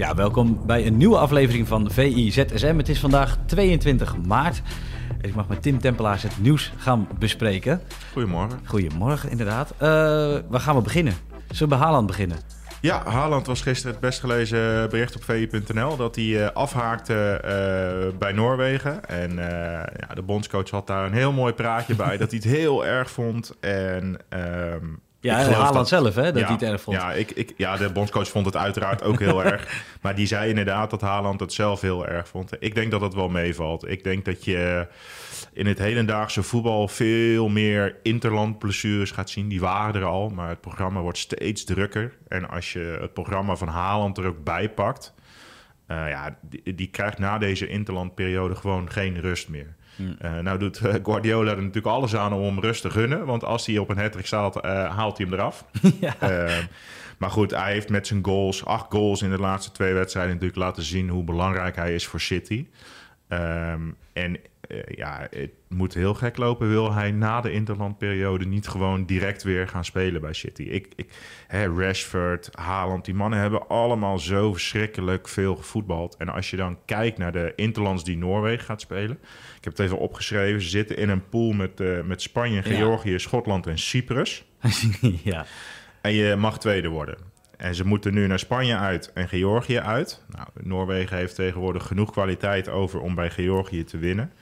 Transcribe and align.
Ja, 0.00 0.14
welkom 0.14 0.66
bij 0.66 0.86
een 0.86 0.96
nieuwe 0.96 1.18
aflevering 1.18 1.68
van 1.68 1.90
VIZSM. 1.90 2.76
Het 2.76 2.88
is 2.88 3.00
vandaag 3.00 3.38
22 3.46 4.16
maart. 4.16 4.62
En 5.20 5.28
ik 5.28 5.34
mag 5.34 5.48
met 5.48 5.62
Tim 5.62 5.80
Tempelaars 5.80 6.22
het 6.22 6.42
nieuws 6.42 6.72
gaan 6.76 7.08
bespreken. 7.18 7.80
Goedemorgen. 8.12 8.60
Goedemorgen, 8.64 9.30
inderdaad. 9.30 9.72
Uh, 9.72 9.78
waar 10.48 10.60
gaan 10.60 10.76
we 10.76 10.82
beginnen? 10.82 11.12
Zullen 11.32 11.62
we 11.62 11.66
bij 11.66 11.78
Haaland 11.78 12.06
beginnen? 12.06 12.36
Ja, 12.80 13.02
Haaland 13.04 13.46
was 13.46 13.62
gisteren 13.62 13.92
het 13.92 14.00
best 14.00 14.20
gelezen 14.20 14.90
bericht 14.90 15.16
op 15.16 15.24
VI.nl 15.24 15.96
dat 15.96 16.14
hij 16.14 16.24
uh, 16.24 16.48
afhaakte 16.50 17.40
uh, 17.44 18.18
bij 18.18 18.32
Noorwegen. 18.32 19.04
En 19.04 19.30
uh, 19.30 19.42
ja, 19.96 20.14
de 20.14 20.22
bondscoach 20.22 20.70
had 20.70 20.86
daar 20.86 21.06
een 21.06 21.12
heel 21.12 21.32
mooi 21.32 21.52
praatje 21.52 21.94
bij 21.94 22.16
dat 22.22 22.30
hij 22.30 22.40
het 22.42 22.52
heel 22.52 22.86
erg 22.86 23.10
vond. 23.10 23.54
En 23.60 24.18
um, 24.74 25.00
ja, 25.20 25.36
Haaland 25.36 25.74
dat, 25.74 25.88
zelf, 25.88 26.14
hè, 26.14 26.32
dat 26.32 26.40
ja, 26.40 26.44
hij 26.44 26.54
het 26.54 26.62
erg 26.62 26.80
vond. 26.80 26.96
Ja, 26.96 27.12
ik, 27.12 27.30
ik, 27.30 27.52
ja, 27.56 27.76
de 27.76 27.92
bondscoach 27.92 28.28
vond 28.28 28.46
het 28.46 28.56
uiteraard 28.56 29.02
ook 29.02 29.18
heel 29.18 29.44
erg. 29.52 29.84
Maar 30.00 30.14
die 30.14 30.26
zei 30.26 30.48
inderdaad 30.48 30.90
dat 30.90 31.00
Haaland 31.00 31.40
het 31.40 31.52
zelf 31.52 31.80
heel 31.80 32.06
erg 32.06 32.28
vond. 32.28 32.52
Ik 32.58 32.74
denk 32.74 32.90
dat 32.90 33.00
dat 33.00 33.14
wel 33.14 33.28
meevalt. 33.28 33.88
Ik 33.88 34.04
denk 34.04 34.24
dat 34.24 34.44
je 34.44 34.86
in 35.52 35.66
het 35.66 35.78
hedendaagse 35.78 36.42
voetbal 36.42 36.88
veel 36.88 37.48
meer 37.48 37.96
interlandblessures 38.02 39.10
gaat 39.10 39.30
zien. 39.30 39.48
Die 39.48 39.60
waren 39.60 40.00
er 40.00 40.06
al, 40.06 40.28
maar 40.28 40.48
het 40.48 40.60
programma 40.60 41.00
wordt 41.00 41.18
steeds 41.18 41.64
drukker. 41.64 42.16
En 42.28 42.48
als 42.48 42.72
je 42.72 42.98
het 43.00 43.12
programma 43.12 43.56
van 43.56 43.68
Haaland 43.68 44.18
er 44.18 44.26
ook 44.26 44.44
bij 44.44 44.70
pakt... 44.70 45.14
Uh, 45.88 46.08
ja, 46.08 46.38
die, 46.40 46.74
die, 46.74 46.90
krijgt 46.90 47.18
na 47.18 47.38
deze 47.38 47.66
interlandperiode 47.66 48.54
gewoon 48.54 48.90
geen 48.90 49.20
rust 49.20 49.48
meer. 49.48 49.74
Uh, 50.00 50.38
nou 50.38 50.58
doet 50.58 50.80
uh, 50.80 50.94
Guardiola 51.02 51.50
er 51.50 51.56
natuurlijk 51.56 51.86
alles 51.86 52.16
aan 52.16 52.32
om 52.32 52.44
hem 52.44 52.60
rust 52.60 52.82
te 52.82 52.90
gunnen. 52.90 53.26
Want 53.26 53.44
als 53.44 53.66
hij 53.66 53.78
op 53.78 53.88
een 53.88 53.98
hat 53.98 54.16
staat, 54.22 54.56
uh, 54.56 54.96
haalt 54.96 55.16
hij 55.16 55.26
hem 55.26 55.34
eraf. 55.34 55.64
ja. 56.00 56.14
maar 57.18 57.30
goed, 57.30 57.50
hij 57.50 57.72
heeft 57.72 57.88
met 57.88 58.06
zijn 58.06 58.24
goals, 58.24 58.64
acht 58.64 58.86
goals 58.88 59.22
in 59.22 59.30
de 59.30 59.38
laatste 59.38 59.72
twee 59.72 59.94
wedstrijden... 59.94 60.32
natuurlijk 60.32 60.60
laten 60.60 60.82
zien 60.82 61.08
hoe 61.08 61.24
belangrijk 61.24 61.76
hij 61.76 61.94
is 61.94 62.06
voor 62.06 62.20
City. 62.20 62.66
Um, 63.28 63.96
en 64.12 64.36
ja, 64.86 65.26
het 65.30 65.50
moet 65.68 65.94
heel 65.94 66.14
gek 66.14 66.36
lopen. 66.36 66.68
Wil 66.68 66.94
hij 66.94 67.10
na 67.10 67.40
de 67.40 67.52
interlandperiode 67.52 68.46
niet 68.46 68.68
gewoon 68.68 69.04
direct 69.04 69.42
weer 69.42 69.68
gaan 69.68 69.84
spelen 69.84 70.20
bij 70.20 70.32
City? 70.32 70.62
Ik, 70.62 70.88
ik, 70.96 71.10
hè, 71.46 71.66
Rashford, 71.66 72.48
Haaland, 72.52 73.04
die 73.04 73.14
mannen 73.14 73.38
hebben 73.38 73.68
allemaal 73.68 74.18
zo 74.18 74.52
verschrikkelijk 74.52 75.28
veel 75.28 75.56
gevoetbald. 75.56 76.16
En 76.16 76.28
als 76.28 76.50
je 76.50 76.56
dan 76.56 76.78
kijkt 76.84 77.18
naar 77.18 77.32
de 77.32 77.52
interlands 77.56 78.04
die 78.04 78.18
Noorwegen 78.18 78.64
gaat 78.64 78.80
spelen. 78.80 79.18
Ik 79.56 79.64
heb 79.64 79.72
het 79.76 79.78
even 79.86 79.98
opgeschreven. 79.98 80.62
Ze 80.62 80.68
zitten 80.68 80.96
in 80.96 81.08
een 81.08 81.28
pool 81.28 81.52
met, 81.52 81.80
uh, 81.80 82.02
met 82.02 82.22
Spanje, 82.22 82.62
Georgië, 82.62 83.10
ja. 83.10 83.18
Schotland 83.18 83.66
en 83.66 83.78
Cyprus. 83.78 84.44
ja. 85.22 85.46
En 86.00 86.12
je 86.12 86.36
mag 86.36 86.58
tweede 86.58 86.88
worden. 86.88 87.16
En 87.60 87.74
ze 87.74 87.86
moeten 87.86 88.14
nu 88.14 88.26
naar 88.26 88.38
Spanje 88.38 88.76
uit 88.76 89.12
en 89.12 89.28
Georgië 89.28 89.78
uit. 89.78 90.24
Nou, 90.28 90.48
Noorwegen 90.62 91.16
heeft 91.16 91.34
tegenwoordig 91.34 91.86
genoeg 91.86 92.10
kwaliteit 92.10 92.68
over 92.68 93.00
om 93.00 93.14
bij 93.14 93.30
Georgië 93.30 93.84
te 93.84 93.98
winnen. 93.98 94.32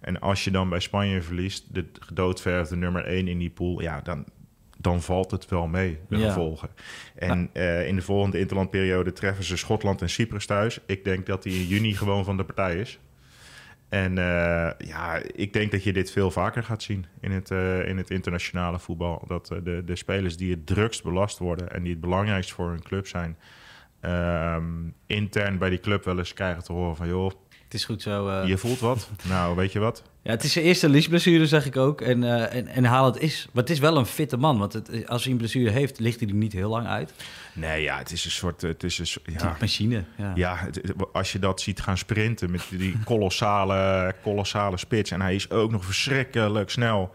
En 0.00 0.20
als 0.20 0.44
je 0.44 0.50
dan 0.50 0.68
bij 0.68 0.80
Spanje 0.80 1.22
verliest, 1.22 1.74
de 1.74 1.84
gedoodverfde 2.00 2.76
nummer 2.76 3.04
1 3.04 3.28
in 3.28 3.38
die 3.38 3.50
pool, 3.50 3.80
ja, 3.82 4.00
dan, 4.00 4.24
dan 4.78 5.02
valt 5.02 5.30
het 5.30 5.48
wel 5.48 5.66
mee, 5.66 5.98
de 6.08 6.18
ja. 6.18 6.28
gevolgen. 6.28 6.68
En 7.14 7.50
ja. 7.52 7.60
uh, 7.60 7.86
in 7.86 7.96
de 7.96 8.02
volgende 8.02 8.38
interlandperiode 8.38 9.12
treffen 9.12 9.44
ze 9.44 9.56
Schotland 9.56 10.02
en 10.02 10.10
Cyprus 10.10 10.46
thuis. 10.46 10.80
Ik 10.86 11.04
denk 11.04 11.26
dat 11.26 11.42
die 11.42 11.60
in 11.60 11.66
juni 11.66 11.94
gewoon 11.94 12.24
van 12.24 12.36
de 12.36 12.44
partij 12.44 12.76
is. 12.76 12.98
En 13.88 14.10
uh, 14.16 14.70
ja, 14.78 15.20
ik 15.34 15.52
denk 15.52 15.70
dat 15.70 15.84
je 15.84 15.92
dit 15.92 16.10
veel 16.10 16.30
vaker 16.30 16.62
gaat 16.62 16.82
zien 16.82 17.06
in 17.20 17.30
het, 17.30 17.50
uh, 17.50 17.88
in 17.88 17.96
het 17.96 18.10
internationale 18.10 18.78
voetbal. 18.78 19.24
Dat 19.26 19.46
de, 19.46 19.82
de 19.84 19.96
spelers 19.96 20.36
die 20.36 20.50
het 20.50 20.66
drukst 20.66 21.02
belast 21.02 21.38
worden 21.38 21.70
en 21.72 21.82
die 21.82 21.92
het 21.92 22.00
belangrijkst 22.00 22.52
voor 22.52 22.68
hun 22.68 22.82
club 22.82 23.06
zijn, 23.06 23.36
um, 24.02 24.94
intern 25.06 25.58
bij 25.58 25.70
die 25.70 25.80
club 25.80 26.04
wel 26.04 26.18
eens 26.18 26.32
krijgen 26.32 26.64
te 26.64 26.72
horen 26.72 26.96
van 26.96 27.08
joh, 27.08 27.30
het 27.68 27.76
is 27.76 27.84
goed 27.84 28.02
zo. 28.02 28.28
Uh... 28.28 28.46
Je 28.46 28.58
voelt 28.58 28.80
wat. 28.80 29.10
nou, 29.22 29.56
weet 29.56 29.72
je 29.72 29.78
wat? 29.78 30.02
Ja, 30.22 30.30
het 30.30 30.44
is 30.44 30.52
zijn 30.52 30.64
eerste 30.64 30.88
liesblessure, 30.88 31.46
zeg 31.46 31.66
ik 31.66 31.76
ook. 31.76 32.00
En, 32.00 32.22
uh, 32.22 32.54
en, 32.54 32.66
en 32.66 32.84
Haaland 32.84 33.20
is... 33.20 33.48
Maar 33.52 33.62
het 33.62 33.72
is 33.72 33.78
wel 33.78 33.96
een 33.96 34.06
fitte 34.06 34.36
man. 34.36 34.58
Want 34.58 34.72
het, 34.72 35.08
als 35.08 35.22
hij 35.22 35.32
een 35.32 35.38
blessure 35.38 35.70
heeft, 35.70 35.98
ligt 35.98 36.20
hij 36.20 36.28
er 36.28 36.34
niet 36.34 36.52
heel 36.52 36.68
lang 36.68 36.86
uit. 36.86 37.12
Nee, 37.52 37.82
ja, 37.82 37.98
het 37.98 38.12
is 38.12 38.24
een 38.24 38.30
soort... 38.30 38.62
Het 38.62 38.82
is 38.82 38.98
een 38.98 39.06
soort 39.06 39.26
ja, 39.38 39.56
machine. 39.60 40.04
Ja, 40.16 40.32
ja 40.34 40.56
het, 40.56 40.80
als 41.12 41.32
je 41.32 41.38
dat 41.38 41.60
ziet 41.60 41.80
gaan 41.80 41.98
sprinten 41.98 42.50
met 42.50 42.62
die 42.70 42.98
kolossale, 43.04 44.14
kolossale 44.22 44.76
spits... 44.76 45.10
en 45.10 45.20
hij 45.20 45.34
is 45.34 45.50
ook 45.50 45.70
nog 45.70 45.84
verschrikkelijk 45.84 46.70
snel... 46.70 47.14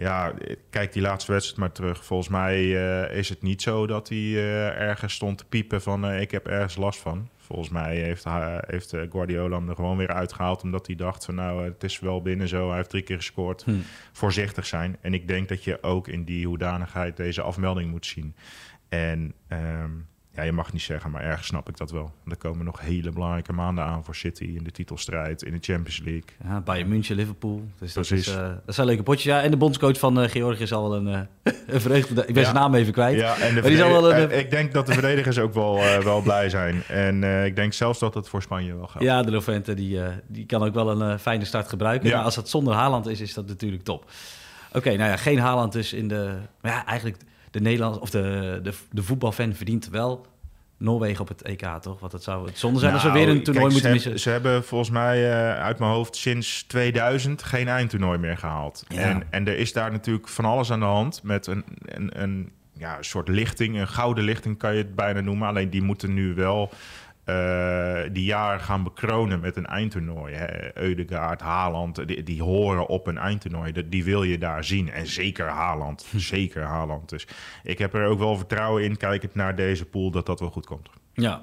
Ja, 0.00 0.32
kijk 0.70 0.92
die 0.92 1.02
laatste 1.02 1.32
wedstrijd 1.32 1.60
maar 1.60 1.72
terug. 1.72 2.04
Volgens 2.04 2.28
mij 2.28 2.64
uh, 2.64 3.16
is 3.16 3.28
het 3.28 3.42
niet 3.42 3.62
zo 3.62 3.86
dat 3.86 4.08
hij 4.08 4.18
uh, 4.18 4.80
ergens 4.80 5.14
stond 5.14 5.38
te 5.38 5.44
piepen 5.44 5.82
van... 5.82 6.10
Uh, 6.10 6.20
ik 6.20 6.30
heb 6.30 6.46
ergens 6.46 6.76
last 6.76 7.00
van. 7.00 7.28
Volgens 7.36 7.68
mij 7.68 7.96
heeft, 7.96 8.24
heeft 8.66 8.94
Guardiola 9.10 9.56
hem 9.56 9.68
er 9.68 9.74
gewoon 9.74 9.96
weer 9.96 10.12
uitgehaald... 10.12 10.62
omdat 10.62 10.86
hij 10.86 10.96
dacht 10.96 11.24
van 11.24 11.34
nou, 11.34 11.64
het 11.64 11.84
is 11.84 11.98
wel 11.98 12.22
binnen 12.22 12.48
zo. 12.48 12.68
Hij 12.68 12.76
heeft 12.76 12.90
drie 12.90 13.02
keer 13.02 13.16
gescoord. 13.16 13.62
Hm. 13.64 13.72
Voorzichtig 14.12 14.66
zijn. 14.66 14.96
En 15.00 15.14
ik 15.14 15.28
denk 15.28 15.48
dat 15.48 15.64
je 15.64 15.82
ook 15.82 16.08
in 16.08 16.24
die 16.24 16.46
hoedanigheid 16.46 17.16
deze 17.16 17.42
afmelding 17.42 17.90
moet 17.90 18.06
zien. 18.06 18.34
En... 18.88 19.34
Um, 19.48 20.06
ja, 20.38 20.44
je 20.44 20.52
mag 20.52 20.72
niet 20.72 20.82
zeggen, 20.82 21.10
maar 21.10 21.22
ergens 21.22 21.46
snap 21.46 21.68
ik 21.68 21.76
dat 21.76 21.90
wel. 21.90 22.12
Er 22.26 22.36
komen 22.36 22.64
nog 22.64 22.80
hele 22.80 23.10
belangrijke 23.10 23.52
maanden 23.52 23.84
aan 23.84 24.04
voor 24.04 24.14
City 24.14 24.44
in 24.44 24.64
de 24.64 24.70
titelstrijd, 24.70 25.42
in 25.42 25.52
de 25.52 25.58
Champions 25.60 26.00
League. 26.04 26.24
Ja, 26.44 26.60
Bayern 26.60 26.88
München, 26.88 27.16
Liverpool. 27.16 27.62
Dus 27.78 27.92
dat, 27.92 28.10
is, 28.10 28.28
uh, 28.28 28.48
dat 28.66 28.74
zijn 28.74 28.86
leuke 28.86 29.02
potjes. 29.02 29.24
Ja, 29.24 29.42
en 29.42 29.50
de 29.50 29.56
bondscoach 29.56 29.98
van 29.98 30.22
uh, 30.22 30.28
Georgië 30.28 30.66
zal 30.66 30.90
wel 30.90 30.98
een, 30.98 31.06
uh, 31.06 31.52
een 31.74 31.80
vreugde... 31.80 32.20
Ik 32.20 32.26
ben 32.26 32.42
ja. 32.42 32.42
zijn 32.42 32.54
naam 32.54 32.74
even 32.74 32.92
kwijt. 32.92 33.18
Ja, 33.18 33.38
en 33.38 33.54
de 33.54 33.60
maar 33.60 33.70
die 33.70 33.78
zal 33.78 33.90
wel 33.90 34.12
een, 34.12 34.38
ik 34.38 34.50
denk 34.50 34.72
dat 34.72 34.86
de 34.86 34.92
verdedigers 34.92 35.38
ook 35.38 35.54
wel, 35.54 35.80
wel 36.02 36.20
blij 36.20 36.48
zijn. 36.48 36.82
En 36.88 37.44
ik 37.44 37.56
denk 37.56 37.72
zelfs 37.72 37.98
dat 37.98 38.14
het 38.14 38.28
voor 38.28 38.42
Spanje 38.42 38.76
wel 38.76 38.86
gaat. 38.86 39.02
Ja, 39.02 39.22
de 39.22 39.30
Lovente 39.30 39.74
die, 39.74 40.00
die 40.26 40.46
kan 40.46 40.62
ook 40.62 40.74
wel 40.74 41.00
een 41.00 41.18
fijne 41.18 41.44
start 41.44 41.68
gebruiken. 41.68 42.08
Ja. 42.08 42.16
Maar 42.16 42.24
als 42.24 42.36
het 42.36 42.48
zonder 42.48 42.74
Haaland 42.74 43.06
is, 43.06 43.20
is 43.20 43.34
dat 43.34 43.46
natuurlijk 43.46 43.82
top. 43.82 44.04
Oké, 44.68 44.76
okay, 44.76 44.94
nou 44.96 45.10
ja, 45.10 45.16
geen 45.16 45.38
Haaland 45.38 45.72
dus 45.72 45.92
in 45.92 46.08
de... 46.08 46.34
Maar 46.60 46.72
ja, 46.72 46.86
eigenlijk 46.86 47.16
de 47.50 47.60
Nederlands 47.60 47.98
of 47.98 48.10
de, 48.10 48.60
de, 48.62 48.72
de 48.90 49.02
voetbalfan 49.02 49.54
verdient 49.54 49.88
wel 49.88 50.26
Noorwegen 50.78 51.20
op 51.20 51.28
het 51.28 51.42
EK, 51.42 51.66
toch? 51.80 52.00
Want 52.00 52.12
het 52.12 52.22
zou 52.22 52.46
het 52.46 52.58
zonde 52.58 52.78
zijn 52.78 52.92
nou, 52.92 53.04
als 53.04 53.12
we 53.12 53.18
weer 53.18 53.28
een 53.28 53.42
toernooi 53.42 53.66
kijk, 53.66 53.72
moeten 53.72 54.00
ze 54.00 54.08
missen. 54.08 54.20
Ze 54.20 54.30
hebben 54.30 54.64
volgens 54.64 54.90
mij 54.90 55.22
uh, 55.22 55.62
uit 55.62 55.78
mijn 55.78 55.90
hoofd 55.90 56.16
sinds 56.16 56.62
2000 56.62 57.42
geen 57.42 57.68
eindtoernooi 57.68 58.18
meer 58.18 58.36
gehaald. 58.36 58.84
Ja. 58.88 58.96
En, 58.98 59.22
en 59.30 59.48
er 59.48 59.58
is 59.58 59.72
daar 59.72 59.90
natuurlijk 59.90 60.28
van 60.28 60.44
alles 60.44 60.72
aan 60.72 60.80
de 60.80 60.86
hand 60.86 61.22
met 61.22 61.46
een, 61.46 61.64
een, 61.84 62.22
een 62.22 62.52
ja, 62.72 62.96
soort 63.00 63.28
lichting, 63.28 63.78
een 63.78 63.88
gouden 63.88 64.24
lichting 64.24 64.58
kan 64.58 64.72
je 64.72 64.78
het 64.78 64.94
bijna 64.94 65.20
noemen. 65.20 65.48
Alleen 65.48 65.70
die 65.70 65.82
moeten 65.82 66.14
nu 66.14 66.34
wel 66.34 66.70
die 68.12 68.24
jaar 68.24 68.60
gaan 68.60 68.82
bekronen 68.82 69.40
met 69.40 69.56
een 69.56 69.66
eindtoernooi. 69.66 70.34
Hè. 70.34 70.78
Eudegaard, 70.78 71.40
Haaland, 71.40 72.08
die, 72.08 72.22
die, 72.22 72.42
horen 72.42 72.86
op 72.86 73.06
een 73.06 73.18
eindtoernooi. 73.18 73.72
Die, 73.72 73.88
die 73.88 74.04
wil 74.04 74.22
je 74.22 74.38
daar 74.38 74.64
zien. 74.64 74.90
En 74.90 75.06
zeker 75.06 75.46
Haaland. 75.46 76.06
zeker 76.16 76.62
Haaland. 76.62 77.08
Dus 77.08 77.26
ik 77.62 77.78
heb 77.78 77.94
er 77.94 78.06
ook 78.06 78.18
wel 78.18 78.36
vertrouwen 78.36 78.84
in, 78.84 78.96
kijkend 78.96 79.34
naar 79.34 79.56
deze 79.56 79.84
pool, 79.84 80.10
dat 80.10 80.26
dat 80.26 80.40
wel 80.40 80.50
goed 80.50 80.66
komt. 80.66 80.88
Ja. 81.12 81.40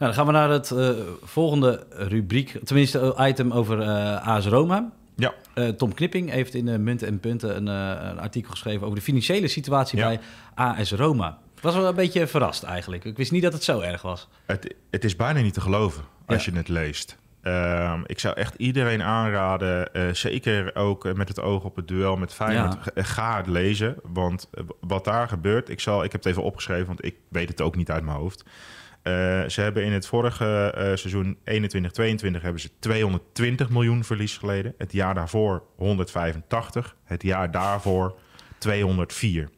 Nou, 0.00 0.12
dan 0.12 0.14
gaan 0.14 0.26
we 0.26 0.32
naar 0.32 0.50
het 0.50 0.70
uh, 0.70 0.90
volgende 1.22 1.86
rubriek. 1.90 2.58
Tenminste, 2.64 3.16
item 3.18 3.52
over 3.52 3.78
uh, 3.78 4.26
AS 4.26 4.46
Roma. 4.46 4.90
Ja. 5.16 5.34
Uh, 5.54 5.68
Tom 5.68 5.94
Knipping 5.94 6.30
heeft 6.30 6.54
in 6.54 6.82
Munten 6.82 7.08
en 7.08 7.20
Punten 7.20 7.56
een, 7.56 7.66
een, 7.66 8.18
artikel 8.18 8.50
geschreven 8.50 8.82
over 8.82 8.96
de 8.96 9.04
financiële 9.04 9.48
situatie 9.48 9.98
ja. 9.98 10.06
bij 10.06 10.20
AS 10.54 10.92
Roma. 10.92 11.38
Ik 11.60 11.66
was 11.66 11.74
wel 11.74 11.88
een 11.88 11.94
beetje 11.94 12.26
verrast 12.26 12.62
eigenlijk. 12.62 13.04
Ik 13.04 13.16
wist 13.16 13.32
niet 13.32 13.42
dat 13.42 13.52
het 13.52 13.64
zo 13.64 13.80
erg 13.80 14.02
was. 14.02 14.28
Het, 14.46 14.74
het 14.90 15.04
is 15.04 15.16
bijna 15.16 15.40
niet 15.40 15.54
te 15.54 15.60
geloven 15.60 16.04
als 16.26 16.44
ja. 16.44 16.52
je 16.52 16.58
het 16.58 16.68
leest. 16.68 17.16
Uh, 17.42 18.00
ik 18.06 18.18
zou 18.18 18.36
echt 18.36 18.54
iedereen 18.54 19.02
aanraden, 19.02 19.88
uh, 19.92 20.12
zeker 20.12 20.74
ook 20.74 21.14
met 21.14 21.28
het 21.28 21.40
oog 21.40 21.64
op 21.64 21.76
het 21.76 21.88
duel 21.88 22.16
met 22.16 22.32
Feyenoord, 22.32 22.90
ja. 22.94 23.02
ga 23.02 23.36
het 23.36 23.46
lezen. 23.46 23.96
Want 24.02 24.50
wat 24.80 25.04
daar 25.04 25.28
gebeurt, 25.28 25.68
ik, 25.68 25.80
zal, 25.80 26.04
ik 26.04 26.12
heb 26.12 26.22
het 26.22 26.30
even 26.30 26.42
opgeschreven, 26.42 26.86
want 26.86 27.04
ik 27.04 27.16
weet 27.28 27.48
het 27.48 27.60
ook 27.60 27.76
niet 27.76 27.90
uit 27.90 28.04
mijn 28.04 28.16
hoofd. 28.16 28.42
Uh, 28.42 29.12
ze 29.48 29.60
hebben 29.60 29.84
in 29.84 29.92
het 29.92 30.06
vorige 30.06 30.74
uh, 30.76 30.82
seizoen 30.82 31.36
21-22 31.36 32.42
hebben 32.42 32.60
ze 32.60 32.70
220 32.78 33.70
miljoen 33.70 34.04
verlies 34.04 34.36
geleden. 34.36 34.74
Het 34.78 34.92
jaar 34.92 35.14
daarvoor 35.14 35.62
185. 35.76 36.96
Het 37.04 37.22
jaar 37.22 37.50
daarvoor 37.50 38.18
204. 38.58 39.48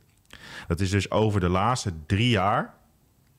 Dat 0.67 0.81
is 0.81 0.91
dus 0.91 1.11
over 1.11 1.41
de 1.41 1.49
laatste 1.49 1.93
drie 2.07 2.29
jaar 2.29 2.75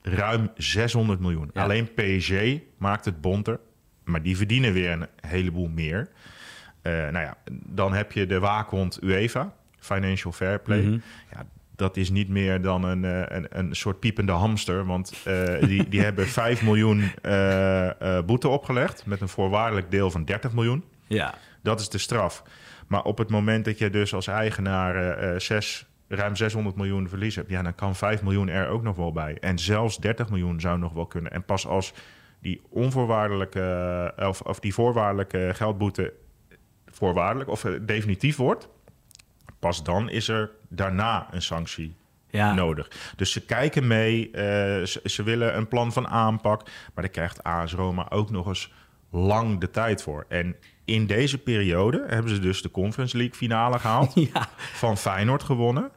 ruim 0.02 0.50
600 0.56 1.20
miljoen. 1.20 1.50
Ja. 1.54 1.64
Alleen 1.64 1.90
PSG 1.94 2.34
maakt 2.78 3.06
het 3.06 3.22
bonter. 3.22 3.60
maar 4.04 4.22
die 4.22 4.38
verdienen 4.38 4.74
weer 4.74 4.92
een 4.92 5.08
heleboel 5.28 5.68
meer. 5.68 6.10
Uh, 6.84 6.92
nou 6.94 7.26
ja, 7.26 7.38
dan 7.66 7.94
heb 7.94 8.12
je 8.12 8.26
de 8.26 8.40
waakhond 8.40 9.00
UEFA, 9.04 9.54
Financial 9.80 10.32
Fair 10.32 10.60
Play. 10.60 10.82
Mhm. 10.82 10.98
Ja, 11.32 11.46
dat 11.76 11.98
is 11.98 12.10
niet 12.10 12.30
meer 12.30 12.62
dan 12.62 12.84
een, 12.84 13.06
eh, 13.06 13.38
een, 13.38 13.48
een 13.50 13.76
soort 13.76 14.00
piepende 14.00 14.32
hamster. 14.32 14.86
Want 14.86 15.14
eh, 15.26 15.68
die, 15.68 15.90
die 15.90 16.02
hebben 16.08 16.28
5 16.28 16.64
miljoen 16.64 17.12
boete 18.26 18.48
opgelegd 18.48 19.06
met 19.06 19.22
een 19.22 19.30
voorwaardelijk 19.30 19.92
deel 19.92 20.12
van 20.12 20.26
30 20.26 20.54
miljoen. 20.54 20.84
Ja, 21.08 21.34
Dat 21.62 21.80
is 21.80 21.90
de 21.90 21.98
straf. 21.98 22.44
Maar 22.88 23.04
op 23.04 23.18
het 23.18 23.30
moment 23.30 23.66
dat 23.66 23.78
je 23.78 23.90
dus 23.90 24.14
als 24.14 24.28
eigenaar 24.28 24.96
eh, 24.96 25.34
eh, 25.34 25.40
zes, 25.40 25.86
ruim 26.16 26.36
600 26.36 26.76
miljoen 26.76 27.10
verlies 27.10 27.36
hebt, 27.36 27.50
ja, 27.50 27.62
dan 27.62 27.76
kan 27.76 27.96
5 27.96 28.22
miljoen 28.22 28.50
er 28.50 28.68
ook 28.68 28.84
nog 28.84 28.96
wel 28.96 29.12
bij. 29.12 29.38
En 29.40 29.60
zelfs 29.60 29.98
30 29.98 30.30
miljoen 30.30 30.60
zou 30.60 30.80
nog 30.80 30.94
wel 30.94 31.06
kunnen. 31.06 31.32
En 31.32 31.44
pas 31.44 31.68
als 31.68 31.94
die 32.42 32.62
onvoorwaardelijke, 32.70 34.14
eh, 34.18 34.28
of, 34.28 34.42
of 34.42 34.60
die 34.60 34.74
voorwaardelijke 34.74 35.52
geldboete 35.54 36.14
voorwaardelijk 36.86 37.50
of 37.50 37.66
eh, 37.66 37.72
definitief 37.82 38.36
wordt, 38.36 38.70
pas 39.60 39.84
dan 39.84 40.10
is 40.10 40.28
er 40.28 40.52
daarna 40.70 41.28
een 41.32 41.42
sanctie 41.42 41.96
ja. 42.28 42.54
nodig. 42.54 43.14
Dus 43.16 43.32
ze 43.32 43.46
kijken 43.46 43.88
mee, 43.88 44.32
eh, 44.32 44.42
ze, 44.86 45.00
ze 45.04 45.24
willen 45.24 45.58
een 45.58 45.68
plan 45.68 45.94
van 45.94 46.08
aanpak, 46.08 46.64
maar 46.64 47.04
daar 47.04 47.10
krijgt 47.10 47.44
AS 47.44 47.74
Roma 47.74 48.10
ook 48.10 48.30
nog 48.30 48.48
eens 48.48 48.72
lang 49.10 49.60
de 49.60 49.70
tijd 49.70 50.02
voor. 50.02 50.26
En 50.28 50.56
in 50.86 51.06
deze 51.06 51.38
periode 51.38 52.04
hebben 52.08 52.32
ze 52.32 52.40
dus 52.40 52.62
de 52.62 52.72
Conference 52.72 53.18
League 53.18 53.36
finale 53.36 53.80
gehaald, 53.80 54.14
ja. 54.34 54.50
van 54.58 54.98
Feyenoord 54.98 55.44
gewonnen. 55.44 55.92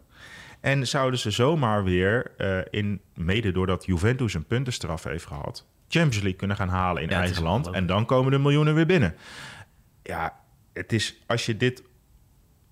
En 0.67 0.87
zouden 0.87 1.21
ze 1.21 1.31
zomaar 1.31 1.85
weer, 1.85 2.33
eh, 2.37 2.59
in, 2.71 3.01
mede 3.15 3.53
doordat 3.53 3.85
Juventus 3.85 4.35
een 4.35 4.47
puntenstraf 4.47 5.05
heeft 5.05 5.27
gehad, 5.27 5.67
Champions 5.89 6.17
League 6.17 6.37
kunnen 6.37 6.57
gaan 6.57 6.69
halen 6.69 7.03
in 7.03 7.09
Ja, 7.09 7.21
eigen 7.21 7.43
land. 7.43 7.71
En 7.71 7.87
dan 7.87 8.07
komen 8.07 8.33
de 8.33 8.39
miljoenen 8.39 8.75
weer 8.75 8.87
binnen. 8.87 9.15
Ja, 10.03 10.41
het 10.73 10.93
is, 10.93 11.23
als 11.27 11.47
je 11.47 11.57
dit 11.57 11.83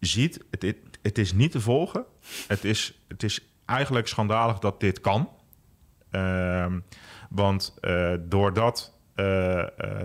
ziet, 0.00 0.44
het, 0.50 0.62
het, 0.62 0.76
het 1.02 1.18
is 1.18 1.32
niet 1.32 1.50
te 1.50 1.60
volgen. 1.60 2.04
Het 2.48 2.64
is, 2.64 2.98
het 3.08 3.22
is 3.22 3.40
eigenlijk 3.64 4.08
schandalig 4.08 4.58
dat 4.58 4.80
dit 4.80 5.00
kan. 5.00 5.30
Ehm, 6.10 6.80
want 7.30 7.74
eh, 7.80 8.12
doordat 8.20 8.98
eh, 9.14 9.24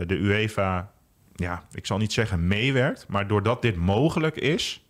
de 0.05 0.17
UEFA, 0.19 0.91
ja, 1.35 1.63
ik 1.71 1.85
zal 1.85 1.97
niet 1.97 2.13
zeggen 2.13 2.47
meewerkt, 2.47 3.07
maar 3.07 3.27
doordat 3.27 3.61
dit 3.61 3.75
mogelijk 3.75 4.35
is, 4.35 4.83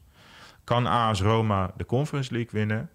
kan 0.69 0.88
AS 0.88 1.21
Roma 1.21 1.71
de 1.77 1.86
Conference 1.86 2.33
League 2.33 2.51
winnen. 2.51 2.89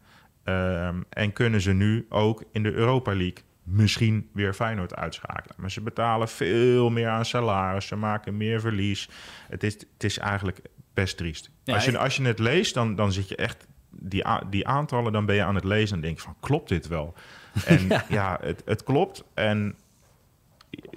Ehm, 0.45 1.03
en 1.09 1.33
kunnen 1.33 1.61
ze 1.61 1.73
nu 1.73 2.07
ook 2.09 2.45
in 2.53 2.63
de 2.63 2.73
Europa 2.73 3.15
League 3.15 3.45
misschien 3.63 4.29
weer 4.33 4.55
Feyenoord 4.55 4.95
uitschakelen. 4.95 5.57
Maar 5.57 5.71
ze 5.71 5.81
betalen 5.81 6.29
veel 6.29 6.91
meer 6.91 7.09
aan 7.09 7.25
salaris, 7.25 7.87
ze 7.87 7.97
maken 7.97 8.37
meer 8.37 8.61
verlies. 8.61 9.09
Het 9.49 9.63
is, 9.63 9.73
het 9.73 10.05
is 10.05 10.19
eigenlijk 10.19 10.61
best 10.95 11.17
triest. 11.17 11.51
Ja, 11.65 11.75
als, 11.75 11.85
je, 11.85 11.99
als 11.99 12.17
je 12.17 12.23
het 12.23 12.39
leest, 12.39 12.75
dan, 12.75 12.95
dan 12.95 13.13
zit 13.13 13.29
je 13.29 13.37
echt... 13.37 13.67
Die, 13.91 14.25
die 14.51 14.67
aantallen, 14.67 15.13
dan 15.13 15.27
ben 15.27 15.35
je 15.35 15.45
aan 15.45 15.55
het 15.55 15.65
lezen 15.65 15.97
en 15.97 16.03
denk 16.03 16.17
je 16.17 16.23
van, 16.23 16.37
klopt 16.41 16.69
dit 16.69 16.89
wel? 16.89 17.15
En 17.65 17.89
ja, 18.09 18.39
het, 18.41 18.63
het 18.65 18.83
klopt. 18.83 19.25
En 19.35 19.75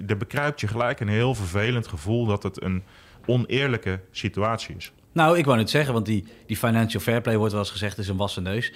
er 0.07 0.17
bekruipt 0.17 0.59
je 0.59 0.67
gelijk 0.67 0.99
een 0.99 1.07
heel 1.07 1.35
vervelend 1.35 1.87
gevoel... 1.87 2.25
dat 2.25 2.43
het 2.43 2.63
een 2.63 2.83
oneerlijke 3.25 3.99
situatie 4.11 4.75
is. 4.75 4.91
Nou, 5.17 5.37
ik 5.37 5.45
wou 5.45 5.57
net 5.57 5.69
zeggen, 5.69 5.93
want 5.93 6.05
die, 6.05 6.23
die 6.45 6.57
financial 6.57 7.01
fair 7.01 7.21
play 7.21 7.37
wordt 7.37 7.51
wel 7.51 7.61
eens 7.61 7.71
gezegd 7.71 7.97
is 7.97 8.07
een 8.07 8.17
wassen 8.17 8.43
neus. 8.43 8.71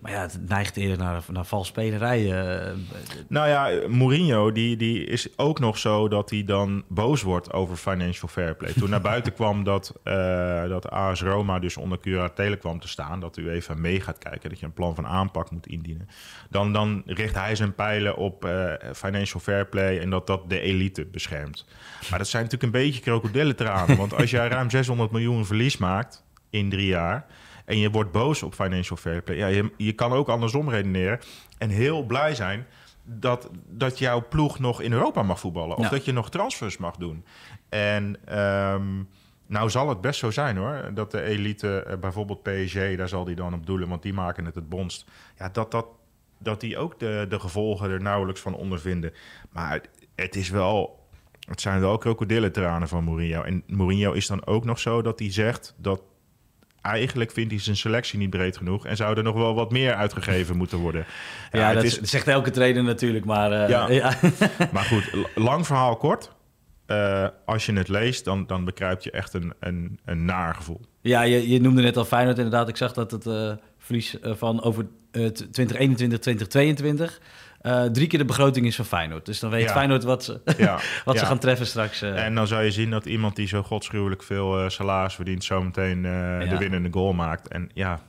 Maar 0.00 0.12
ja, 0.12 0.20
het 0.20 0.48
neigt 0.48 0.76
eerder 0.76 0.98
naar, 0.98 1.24
naar 1.32 1.44
valsspelerij. 1.44 2.32
eh. 2.42 2.74
Nou 3.28 3.48
ja, 3.48 3.88
Mourinho 3.88 4.52
die, 4.52 4.76
die 4.76 5.04
is 5.04 5.38
ook 5.38 5.60
nog 5.60 5.78
zo 5.78 6.08
dat 6.08 6.30
hij 6.30 6.44
dan 6.44 6.84
boos 6.88 7.22
wordt 7.22 7.52
over 7.52 7.76
financial 7.76 8.28
fair 8.28 8.54
play. 8.54 8.72
Toen 8.72 8.90
naar 8.90 9.00
buiten 9.00 9.34
kwam 9.38 9.64
dat, 9.64 9.94
eh, 10.02 10.68
dat 10.68 10.90
AS 10.90 11.22
Roma 11.22 11.58
dus 11.58 11.76
onder 11.76 11.98
curatele 12.00 12.56
kwam 12.56 12.80
te 12.80 12.88
staan, 12.88 13.20
dat 13.20 13.36
u 13.36 13.50
even 13.50 13.80
mee 13.80 14.00
gaat 14.00 14.18
kijken, 14.18 14.50
dat 14.50 14.58
je 14.58 14.66
een 14.66 14.72
plan 14.72 14.94
van 14.94 15.06
aanpak 15.06 15.50
moet 15.50 15.66
indienen. 15.66 16.08
Dan, 16.50 16.72
dan 16.72 17.02
richt 17.06 17.34
hij 17.34 17.56
zijn 17.56 17.74
pijlen 17.74 18.16
op 18.16 18.44
eh, 18.44 18.72
financial 18.94 19.40
fair 19.40 19.66
play 19.66 19.98
en 19.98 20.10
dat 20.10 20.26
dat 20.26 20.50
de 20.50 20.60
elite 20.60 21.04
beschermt. 21.04 21.66
Maar 22.10 22.18
dat 22.18 22.28
zijn 22.28 22.42
natuurlijk 22.42 22.74
een 22.74 22.80
beetje 22.82 23.00
krokodillentranen, 23.00 23.96
want 23.96 24.14
als 24.14 24.30
jij 24.30 24.48
ruim 24.58 24.70
600 24.70 25.10
miljoen 25.10 25.46
verlies 25.46 25.76
maakt 25.76 26.24
in 26.50 26.70
drie 26.70 26.86
jaar 26.86 27.26
en 27.68 27.78
je 27.78 27.90
wordt 27.90 28.12
boos 28.12 28.42
op 28.42 28.54
financial 28.54 28.96
fair 28.96 29.22
play. 29.22 29.36
Ja, 29.36 29.46
je, 29.46 29.70
je 29.76 29.92
kan 29.92 30.12
ook 30.12 30.28
andersom 30.28 30.70
redeneren 30.70 31.20
en 31.58 31.70
heel 31.70 32.02
blij 32.02 32.34
zijn 32.34 32.66
dat, 33.04 33.50
dat 33.68 33.98
jouw 33.98 34.28
ploeg 34.28 34.58
nog 34.58 34.80
in 34.80 34.92
Europa 34.92 35.22
mag 35.22 35.40
voetballen. 35.40 35.76
Of 35.76 35.84
Ja. 35.84 35.90
dat 35.90 36.04
je 36.04 36.12
nog 36.12 36.30
transfers 36.30 36.76
mag 36.76 36.96
doen. 36.96 37.24
En 37.68 38.16
ehm, 38.24 39.02
nou 39.46 39.70
zal 39.70 39.88
het 39.88 40.00
best 40.00 40.18
zo 40.20 40.30
zijn 40.30 40.56
hoor. 40.56 40.90
Dat 40.94 41.10
de 41.10 41.22
elite, 41.22 41.82
eh, 41.82 41.96
bijvoorbeeld 41.98 42.42
PSG, 42.42 42.96
daar 42.96 43.08
zal 43.08 43.24
die 43.24 43.36
dan 43.36 43.54
op 43.54 43.66
doelen, 43.66 43.88
want 43.88 44.02
die 44.02 44.12
maken 44.12 44.44
het 44.44 44.54
het 44.54 44.68
bonst. 44.68 45.06
Ja, 45.38 45.48
dat, 45.48 45.70
dat, 45.70 45.86
dat 46.38 46.60
die 46.60 46.78
ook 46.78 46.98
de, 46.98 47.26
de 47.28 47.40
gevolgen 47.40 47.90
er 47.90 48.02
nauwelijks 48.02 48.40
van 48.40 48.54
ondervinden. 48.54 49.12
Maar 49.50 49.72
het, 49.72 49.88
het 50.14 50.36
is 50.36 50.50
wel. 50.50 50.96
Het 51.48 51.60
zijn 51.60 51.80
wel 51.80 51.98
krokodillentranen 51.98 52.88
van 52.88 53.04
Mourinho. 53.04 53.42
En 53.42 53.62
Mourinho 53.66 54.12
is 54.12 54.26
dan 54.26 54.46
ook 54.46 54.64
nog 54.64 54.78
zo 54.78 55.02
dat 55.02 55.18
hij 55.18 55.32
zegt 55.32 55.74
dat 55.76 56.02
eigenlijk 56.82 57.30
vindt 57.30 57.50
hij 57.50 57.60
zijn 57.60 57.76
selectie 57.76 58.18
niet 58.18 58.30
breed 58.30 58.56
genoeg 58.56 58.86
en 58.86 58.96
zou 58.96 59.16
er 59.16 59.22
nog 59.22 59.34
wel 59.34 59.54
wat 59.54 59.70
meer 59.70 59.94
uitgegeven 59.94 60.56
moeten 60.56 60.78
worden. 60.78 61.04
ja, 61.52 61.66
het 61.66 61.74
dat 61.74 61.84
is, 61.84 62.00
zegt 62.00 62.28
elke 62.28 62.50
trainer 62.50 62.82
natuurlijk, 62.82 63.24
maar... 63.24 63.52
eh, 63.52 63.68
Ja. 63.68 63.90
ja. 64.02 64.14
maar 64.72 64.84
goed, 64.84 65.10
lang 65.34 65.66
verhaal 65.66 65.96
kort. 65.96 66.36
Eh, 66.86 67.26
als 67.44 67.66
je 67.66 67.72
het 67.72 67.88
leest, 67.88 68.24
dan, 68.24 68.46
dan 68.46 68.64
bekruipt 68.64 69.04
je 69.04 69.10
echt 69.10 69.34
een, 69.34 69.52
een, 69.60 69.98
een 70.04 70.24
naar 70.24 70.54
gevoel. 70.54 70.80
Ja, 71.00 71.22
je, 71.22 71.48
je 71.48 71.60
noemde 71.60 71.82
net 71.82 71.96
al 71.96 72.04
Feyenoord 72.04 72.36
inderdaad. 72.36 72.68
Ik 72.68 72.76
zag 72.76 72.92
dat 72.92 73.10
het 73.10 73.26
eh, 73.26 73.52
verlies 73.78 74.16
van 74.22 74.62
over 74.62 74.86
eh, 75.10 75.26
2021, 75.26 76.18
2022... 76.18 77.20
eh, 77.60 77.84
drie 77.84 78.06
keer 78.06 78.18
de 78.18 78.24
begroting 78.24 78.66
is 78.66 78.76
van 78.76 78.84
Feyenoord. 78.84 79.26
Dus 79.26 79.40
dan 79.40 79.50
weet 79.50 79.62
Ja. 79.62 79.72
Feyenoord 79.72 80.04
wat 80.04 80.24
ze, 80.24 80.40
Ja, 80.58 80.78
wat 81.04 81.14
ja. 81.14 81.20
ze 81.20 81.26
gaan 81.26 81.38
treffen 81.38 81.66
straks. 81.66 82.02
eh. 82.02 82.24
En 82.24 82.34
dan 82.34 82.46
zou 82.46 82.62
je 82.62 82.70
zien 82.70 82.90
dat 82.90 83.06
iemand 83.06 83.36
die 83.36 83.46
zo 83.46 83.62
godschuwelijk 83.62 84.22
veel 84.22 84.58
eh, 84.60 84.68
salaris 84.68 85.14
verdient, 85.14 85.44
zometeen 85.44 86.02
de 86.48 86.56
winnende 86.58 86.88
goal 86.92 87.12
maakt. 87.12 87.48
En 87.48 87.70
ja, 87.74 88.00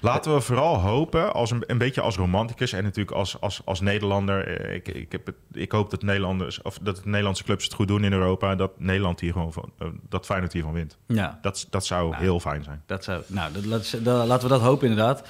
laten 0.00 0.34
we 0.34 0.40
vooral 0.40 0.76
hopen, 0.80 1.32
als 1.32 1.50
een, 1.50 1.62
een 1.66 1.78
beetje 1.78 2.00
als 2.00 2.16
romanticus 2.16 2.72
en 2.72 2.82
natuurlijk 2.82 3.16
als, 3.16 3.40
als, 3.40 3.60
als 3.64 3.80
Nederlander. 3.80 4.48
Ik, 4.74 4.88
ik, 4.88 5.12
heb 5.12 5.26
het, 5.26 5.34
ik 5.52 5.72
hoop 5.72 5.90
dat 5.90 6.02
Nederlanders 6.02 6.62
of 6.62 6.78
dat 6.82 6.96
de 6.96 7.02
Nederlandse 7.04 7.44
clubs 7.44 7.64
het 7.64 7.72
goed 7.72 7.88
doen 7.88 8.04
in 8.04 8.12
Europa. 8.12 8.54
Dat 8.54 8.72
Nederland 8.80 9.20
hier 9.20 9.32
gewoon 9.32 9.52
van, 9.52 9.72
dat 10.08 10.26
Feyenoord 10.26 10.52
hiervan 10.52 10.72
wint. 10.72 10.98
ja, 11.06 11.38
Dat, 11.42 11.66
dat 11.70 11.86
zou 11.86 12.10
Nou. 12.10 12.22
heel 12.22 12.40
fijn 12.40 12.62
zijn. 12.62 12.82
dat 12.86 13.04
zou... 13.04 13.22
Nou, 13.26 13.52
dat, 13.52 13.64
laat- 13.64 14.04
dat- 14.04 14.26
laten 14.26 14.48
we 14.48 14.54
dat 14.54 14.62
hopen 14.62 14.88
inderdaad. 14.88 15.28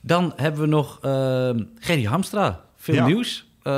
Dan 0.00 0.32
hebben 0.36 0.60
we 0.60 0.66
nog 0.66 0.98
eh 1.02 1.50
Gerry 1.78 2.04
Hamstra. 2.04 2.60
Veel 2.94 3.00
Ja. 3.00 3.06
nieuws. 3.06 3.46
Eh, 3.62 3.72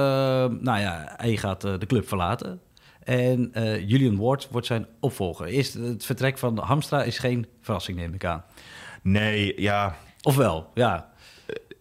nou 0.60 0.78
ja, 0.80 1.14
hij 1.16 1.36
gaat 1.36 1.64
eh, 1.64 1.78
de 1.78 1.86
club 1.86 2.08
verlaten. 2.08 2.60
En 3.04 3.50
eh, 3.52 3.88
Julian 3.88 4.16
Ward 4.16 4.48
wordt 4.50 4.66
zijn 4.66 4.86
opvolger. 5.00 5.46
Eerst 5.46 5.74
het 5.74 6.04
vertrek 6.04 6.38
van 6.38 6.58
Hamstra 6.58 7.02
is 7.02 7.18
geen 7.18 7.46
verrassing, 7.60 7.98
neem 7.98 8.14
ik 8.14 8.24
aan. 8.24 8.44
Nee, 9.02 9.60
ja, 9.60 9.96
Ofwel, 10.22 10.70
ja. 10.74 11.08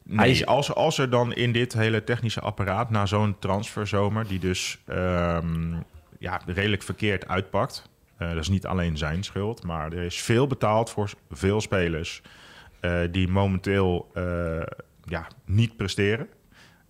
Nee, 0.03 0.17
Hij 0.17 0.29
is- 0.29 0.45
als, 0.45 0.74
als 0.74 0.98
er 0.98 1.09
dan 1.09 1.33
in 1.33 1.51
dit 1.51 1.74
hele 1.74 2.03
technische 2.03 2.39
apparaat 2.41 2.89
na 2.89 3.05
zo'n 3.05 3.36
transferzomer, 3.39 4.27
die 4.27 4.39
dus 4.39 4.77
ehm, 4.86 5.74
ja, 6.19 6.41
redelijk 6.45 6.83
verkeerd 6.83 7.27
uitpakt. 7.27 7.89
eh, 8.17 8.29
dat 8.29 8.38
is 8.38 8.50
niet 8.50 8.65
alleen 8.65 8.98
zijn 8.98 9.24
schuld, 9.24 9.63
maar 9.63 9.93
er 9.93 10.03
is 10.03 10.21
veel 10.21 10.48
betaald 10.48 10.89
voor 10.89 11.09
veel 11.31 11.62
spelers 11.62 12.21
eh, 12.79 13.00
die 13.12 13.27
momenteel 13.27 14.09
eh, 14.13 14.24
ja, 15.05 15.27
niet 15.45 15.75
presteren. 15.77 16.27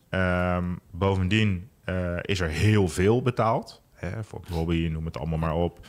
Ehm, 0.09 0.75
bovendien 0.91 1.69
eh, 1.83 2.17
is 2.21 2.39
er 2.39 2.49
heel 2.49 2.87
veel 2.87 3.21
betaald. 3.21 3.81
Hè, 3.93 4.23
voor 4.23 4.41
Robbie, 4.49 4.91
noem 4.91 5.05
het 5.05 5.17
allemaal 5.17 5.37
maar 5.37 5.55
op. 5.55 5.79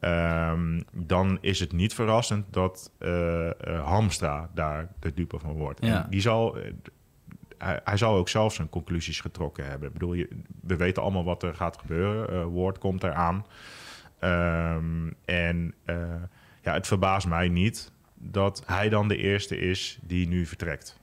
Ehm, 0.00 0.80
dan 0.92 1.38
is 1.40 1.60
het 1.60 1.72
niet 1.72 1.94
verrassend 1.94 2.46
dat 2.50 2.92
eh, 2.98 3.50
Hamstra 3.84 4.50
daar 4.54 4.88
de 5.00 5.14
dupe 5.14 5.38
van 5.38 5.52
wordt. 5.52 5.84
Ja. 5.84 6.04
En 6.04 6.10
die 6.10 6.20
zal, 6.20 6.56
hij, 7.58 7.80
hij 7.84 7.96
zal 7.96 8.14
ook 8.14 8.28
zelf 8.28 8.54
zijn 8.54 8.68
conclusies 8.68 9.20
getrokken 9.20 9.66
hebben. 9.66 9.88
Ik 9.88 9.92
bedoel, 9.92 10.14
je, 10.14 10.28
we 10.60 10.76
weten 10.76 11.02
allemaal 11.02 11.24
wat 11.24 11.42
er 11.42 11.54
gaat 11.54 11.78
gebeuren. 11.78 12.28
Eh 12.28 12.44
Ward 12.52 12.78
komt 12.78 13.02
eraan. 13.02 13.46
Ehm, 14.18 15.10
en 15.24 15.74
ja, 16.62 16.72
het 16.72 16.86
verbaast 16.86 17.26
mij 17.26 17.48
niet 17.48 17.92
dat 18.14 18.62
hij 18.66 18.88
dan 18.88 19.08
de 19.08 19.16
eerste 19.16 19.58
is 19.58 19.98
die 20.02 20.28
nu 20.28 20.46
vertrekt. 20.46 20.99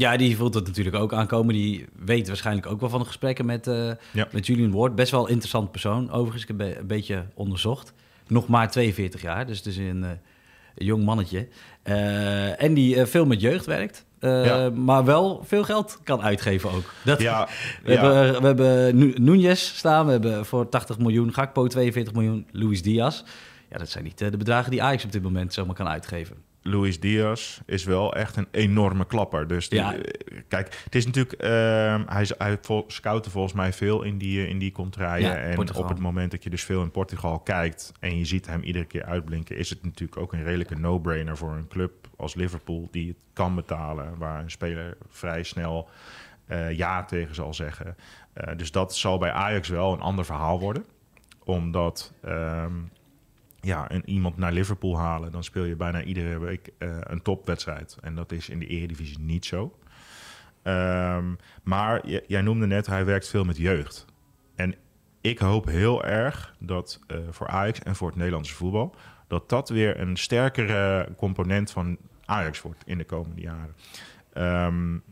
Ja, 0.00 0.16
die 0.16 0.36
voelt 0.36 0.54
het 0.54 0.66
natuurlijk 0.66 0.96
ook 0.96 1.12
aankomen. 1.12 1.54
Die 1.54 1.86
weet 2.04 2.26
waarschijnlijk 2.28 2.66
ook 2.66 2.80
wel 2.80 2.88
van 2.88 3.00
de 3.00 3.06
gesprekken 3.06 3.46
met, 3.46 3.64
Ja. 4.12 4.28
met 4.32 4.46
Julian 4.46 4.70
Ward. 4.72 4.94
Best 4.94 5.10
wel 5.10 5.22
een 5.24 5.28
interessant 5.30 5.70
persoon, 5.70 6.10
overigens. 6.10 6.42
Ik 6.42 6.48
heb 6.48 6.60
een, 6.60 6.78
een 6.78 6.86
beetje 6.86 7.24
onderzocht. 7.34 7.92
Nog 8.26 8.48
maar 8.48 8.70
42 8.70 9.22
jaar, 9.22 9.46
dus 9.46 9.56
het 9.56 9.66
is 9.66 9.76
een, 9.76 10.04
eh, 10.04 10.10
jong 10.74 11.04
mannetje. 11.04 11.48
Eh, 11.82 12.62
en 12.62 12.74
die 12.74 13.04
veel 13.06 13.26
met 13.26 13.40
jeugd 13.40 13.66
werkt. 13.66 14.04
maar 14.74 15.04
wel 15.04 15.42
veel 15.44 15.64
geld 15.64 15.98
kan 16.04 16.22
uitgeven 16.22 16.70
ook. 16.70 16.92
Dat, 17.04 17.20
ja, 17.20 17.48
we, 17.84 17.92
Hebben, 17.92 18.40
we 18.40 18.46
hebben 18.46 19.24
Nunez 19.24 19.60
staan, 19.60 20.06
we 20.06 20.12
hebben 20.12 20.46
voor 20.46 20.68
80 20.68 20.98
miljoen 20.98 21.32
Gakpo, 21.34 21.66
42 21.66 22.14
miljoen 22.14 22.46
Luis 22.52 22.82
Diaz. 22.82 23.22
Ja, 23.70 23.78
dat 23.78 23.88
zijn 23.88 24.04
niet 24.04 24.18
de 24.18 24.36
bedragen 24.36 24.70
die 24.70 24.82
Ajax 24.82 25.04
op 25.04 25.12
dit 25.12 25.22
moment 25.22 25.52
zomaar 25.52 25.74
kan 25.74 25.88
uitgeven. 25.88 26.36
Luis 26.62 27.00
Diaz 27.00 27.60
is 27.66 27.84
wel 27.84 28.14
echt 28.14 28.36
een 28.36 28.48
enorme 28.50 29.06
klapper. 29.06 29.46
Dus 29.46 29.68
die, 29.68 29.78
ja. 29.78 29.94
kijk, 30.48 30.80
het 30.84 30.94
is 30.94 31.06
natuurlijk... 31.06 31.42
Uh, 31.42 31.48
hij, 32.06 32.28
hij 32.38 32.58
scoutte 32.86 33.30
volgens 33.30 33.54
mij 33.54 33.72
veel 33.72 34.02
in 34.02 34.18
die, 34.18 34.48
in 34.48 34.58
die 34.58 34.72
contraien. 34.72 35.42
en 35.42 35.74
op 35.74 35.88
het 35.88 35.98
moment 35.98 36.30
dat 36.30 36.42
je 36.42 36.50
dus 36.50 36.64
veel 36.64 36.82
in 36.82 36.90
Portugal 36.90 37.38
kijkt... 37.38 37.92
en 38.00 38.18
je 38.18 38.24
ziet 38.24 38.46
hem 38.46 38.62
iedere 38.62 38.84
keer 38.84 39.04
uitblinken... 39.04 39.56
is 39.56 39.70
het 39.70 39.82
natuurlijk 39.82 40.20
ook 40.20 40.32
een 40.32 40.44
redelijke 40.44 40.78
no-brainer 40.78 41.36
voor 41.36 41.52
een 41.52 41.68
club 41.68 41.92
als 42.16 42.34
Liverpool... 42.34 42.88
die 42.90 43.08
het 43.08 43.16
kan 43.32 43.54
betalen, 43.54 44.18
waar 44.18 44.42
een 44.42 44.50
speler 44.50 44.96
vrij 45.08 45.42
snel 45.42 45.88
uh, 46.48 46.72
ja 46.72 47.04
tegen 47.04 47.34
zal 47.34 47.54
zeggen. 47.54 47.96
Uh, 48.34 48.56
dus 48.56 48.72
dat 48.72 48.96
zal 48.96 49.18
bij 49.18 49.32
Ajax 49.32 49.68
wel 49.68 49.92
een 49.92 50.00
ander 50.00 50.24
verhaal 50.24 50.60
worden. 50.60 50.84
Omdat... 51.44 52.12
Um, 52.24 52.90
ja, 53.60 53.90
een, 53.90 54.02
iemand 54.10 54.36
naar 54.36 54.52
Liverpool 54.52 54.98
halen, 54.98 55.32
dan 55.32 55.44
speel 55.44 55.64
je 55.64 55.76
bijna 55.76 56.02
iedere 56.02 56.38
week 56.38 56.70
uh, 56.78 56.96
een 57.00 57.22
topwedstrijd. 57.22 57.96
En 58.00 58.14
dat 58.14 58.32
is 58.32 58.48
in 58.48 58.58
de 58.58 58.66
Eredivisie 58.66 59.18
niet 59.18 59.44
zo. 59.44 59.78
Um, 60.62 61.36
maar 61.62 62.08
jij 62.26 62.42
noemde 62.42 62.66
net, 62.66 62.86
hij 62.86 63.04
werkt 63.04 63.28
veel 63.28 63.44
met 63.44 63.56
jeugd. 63.56 64.06
En 64.54 64.74
ik 65.20 65.38
hoop 65.38 65.66
heel 65.66 66.04
erg 66.04 66.54
dat 66.58 67.00
uh, 67.06 67.18
voor 67.30 67.48
Ajax 67.48 67.78
en 67.78 67.96
voor 67.96 68.08
het 68.08 68.16
Nederlandse 68.16 68.54
voetbal... 68.54 68.94
dat 69.26 69.48
dat 69.48 69.68
weer 69.68 70.00
een 70.00 70.16
sterkere 70.16 71.08
component 71.16 71.70
van 71.70 71.96
Ajax 72.24 72.62
wordt 72.62 72.82
in 72.86 72.98
de 72.98 73.04
komende 73.04 73.40
jaren. 73.40 73.74
Um, 74.66 75.02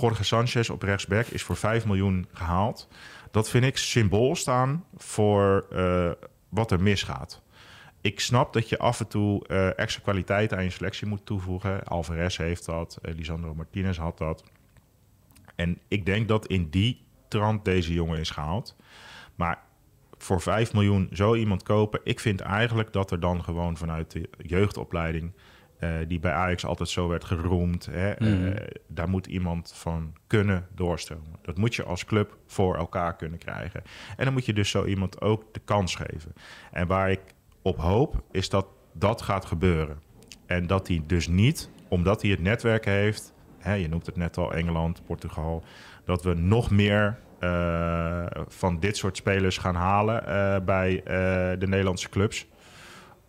Jorge 0.00 0.24
Sanchez 0.24 0.68
op 0.68 0.82
rechtsback 0.82 1.26
is 1.26 1.42
voor 1.42 1.56
5 1.56 1.86
miljoen 1.86 2.26
gehaald. 2.32 2.88
Dat 3.30 3.50
vind 3.50 3.64
ik 3.64 3.76
symbool 3.76 4.36
staan 4.36 4.84
voor... 4.96 5.66
Uh, 5.72 6.10
wat 6.54 6.70
er 6.70 6.82
misgaat. 6.82 7.42
Ik 8.00 8.20
snap 8.20 8.52
dat 8.52 8.68
je 8.68 8.78
af 8.78 9.00
en 9.00 9.08
toe 9.08 9.44
uh, 9.48 9.78
extra 9.78 10.02
kwaliteit 10.02 10.52
aan 10.52 10.64
je 10.64 10.70
selectie 10.70 11.06
moet 11.06 11.26
toevoegen. 11.26 11.84
Alvarez 11.84 12.36
heeft 12.36 12.66
dat, 12.66 12.98
uh, 13.02 13.14
Lisandro 13.14 13.54
Martinez 13.54 13.98
had 13.98 14.18
dat. 14.18 14.44
En 15.54 15.78
ik 15.88 16.06
denk 16.06 16.28
dat 16.28 16.46
in 16.46 16.70
die 16.70 17.02
trant 17.28 17.64
deze 17.64 17.92
jongen 17.92 18.18
is 18.18 18.30
gehaald. 18.30 18.76
Maar 19.34 19.62
voor 20.18 20.40
5 20.40 20.72
miljoen 20.72 21.08
zo 21.12 21.34
iemand 21.34 21.62
kopen, 21.62 22.00
ik 22.04 22.20
vind 22.20 22.40
eigenlijk 22.40 22.92
dat 22.92 23.10
er 23.10 23.20
dan 23.20 23.44
gewoon 23.44 23.76
vanuit 23.76 24.10
de 24.10 24.28
jeugdopleiding 24.38 25.32
uh, 25.80 25.90
die 26.08 26.20
bij 26.20 26.32
Ajax 26.32 26.64
altijd 26.64 26.88
zo 26.88 27.08
werd 27.08 27.24
geroemd. 27.24 27.88
Hè, 27.90 28.12
mm. 28.18 28.44
uh, 28.44 28.54
daar 28.88 29.08
moet 29.08 29.26
iemand 29.26 29.72
van 29.74 30.12
kunnen 30.26 30.66
doorstromen. 30.74 31.36
Dat 31.42 31.56
moet 31.56 31.74
je 31.74 31.84
als 31.84 32.04
club 32.04 32.38
voor 32.46 32.76
elkaar 32.76 33.16
kunnen 33.16 33.38
krijgen. 33.38 33.82
En 34.16 34.24
dan 34.24 34.32
moet 34.32 34.46
je 34.46 34.52
dus 34.52 34.70
zo 34.70 34.84
iemand 34.84 35.20
ook 35.20 35.54
de 35.54 35.60
kans 35.64 35.94
geven. 35.94 36.32
En 36.72 36.86
waar 36.86 37.10
ik 37.10 37.20
op 37.62 37.78
hoop, 37.78 38.22
is 38.30 38.48
dat 38.48 38.66
dat 38.92 39.22
gaat 39.22 39.44
gebeuren. 39.44 39.98
En 40.46 40.66
dat 40.66 40.88
hij 40.88 41.02
dus 41.06 41.28
niet, 41.28 41.70
omdat 41.88 42.22
hij 42.22 42.30
het 42.30 42.40
netwerk 42.40 42.84
heeft... 42.84 43.32
Hè, 43.58 43.74
je 43.74 43.88
noemt 43.88 44.06
het 44.06 44.16
net 44.16 44.36
al, 44.36 44.52
Engeland, 44.52 45.04
Portugal... 45.06 45.64
dat 46.04 46.22
we 46.22 46.34
nog 46.34 46.70
meer 46.70 47.18
uh, 47.40 48.26
van 48.48 48.80
dit 48.80 48.96
soort 48.96 49.16
spelers 49.16 49.58
gaan 49.58 49.74
halen 49.74 50.24
bij 50.64 51.00
de 51.58 51.66
Nederlandse 51.66 52.08
clubs... 52.08 52.46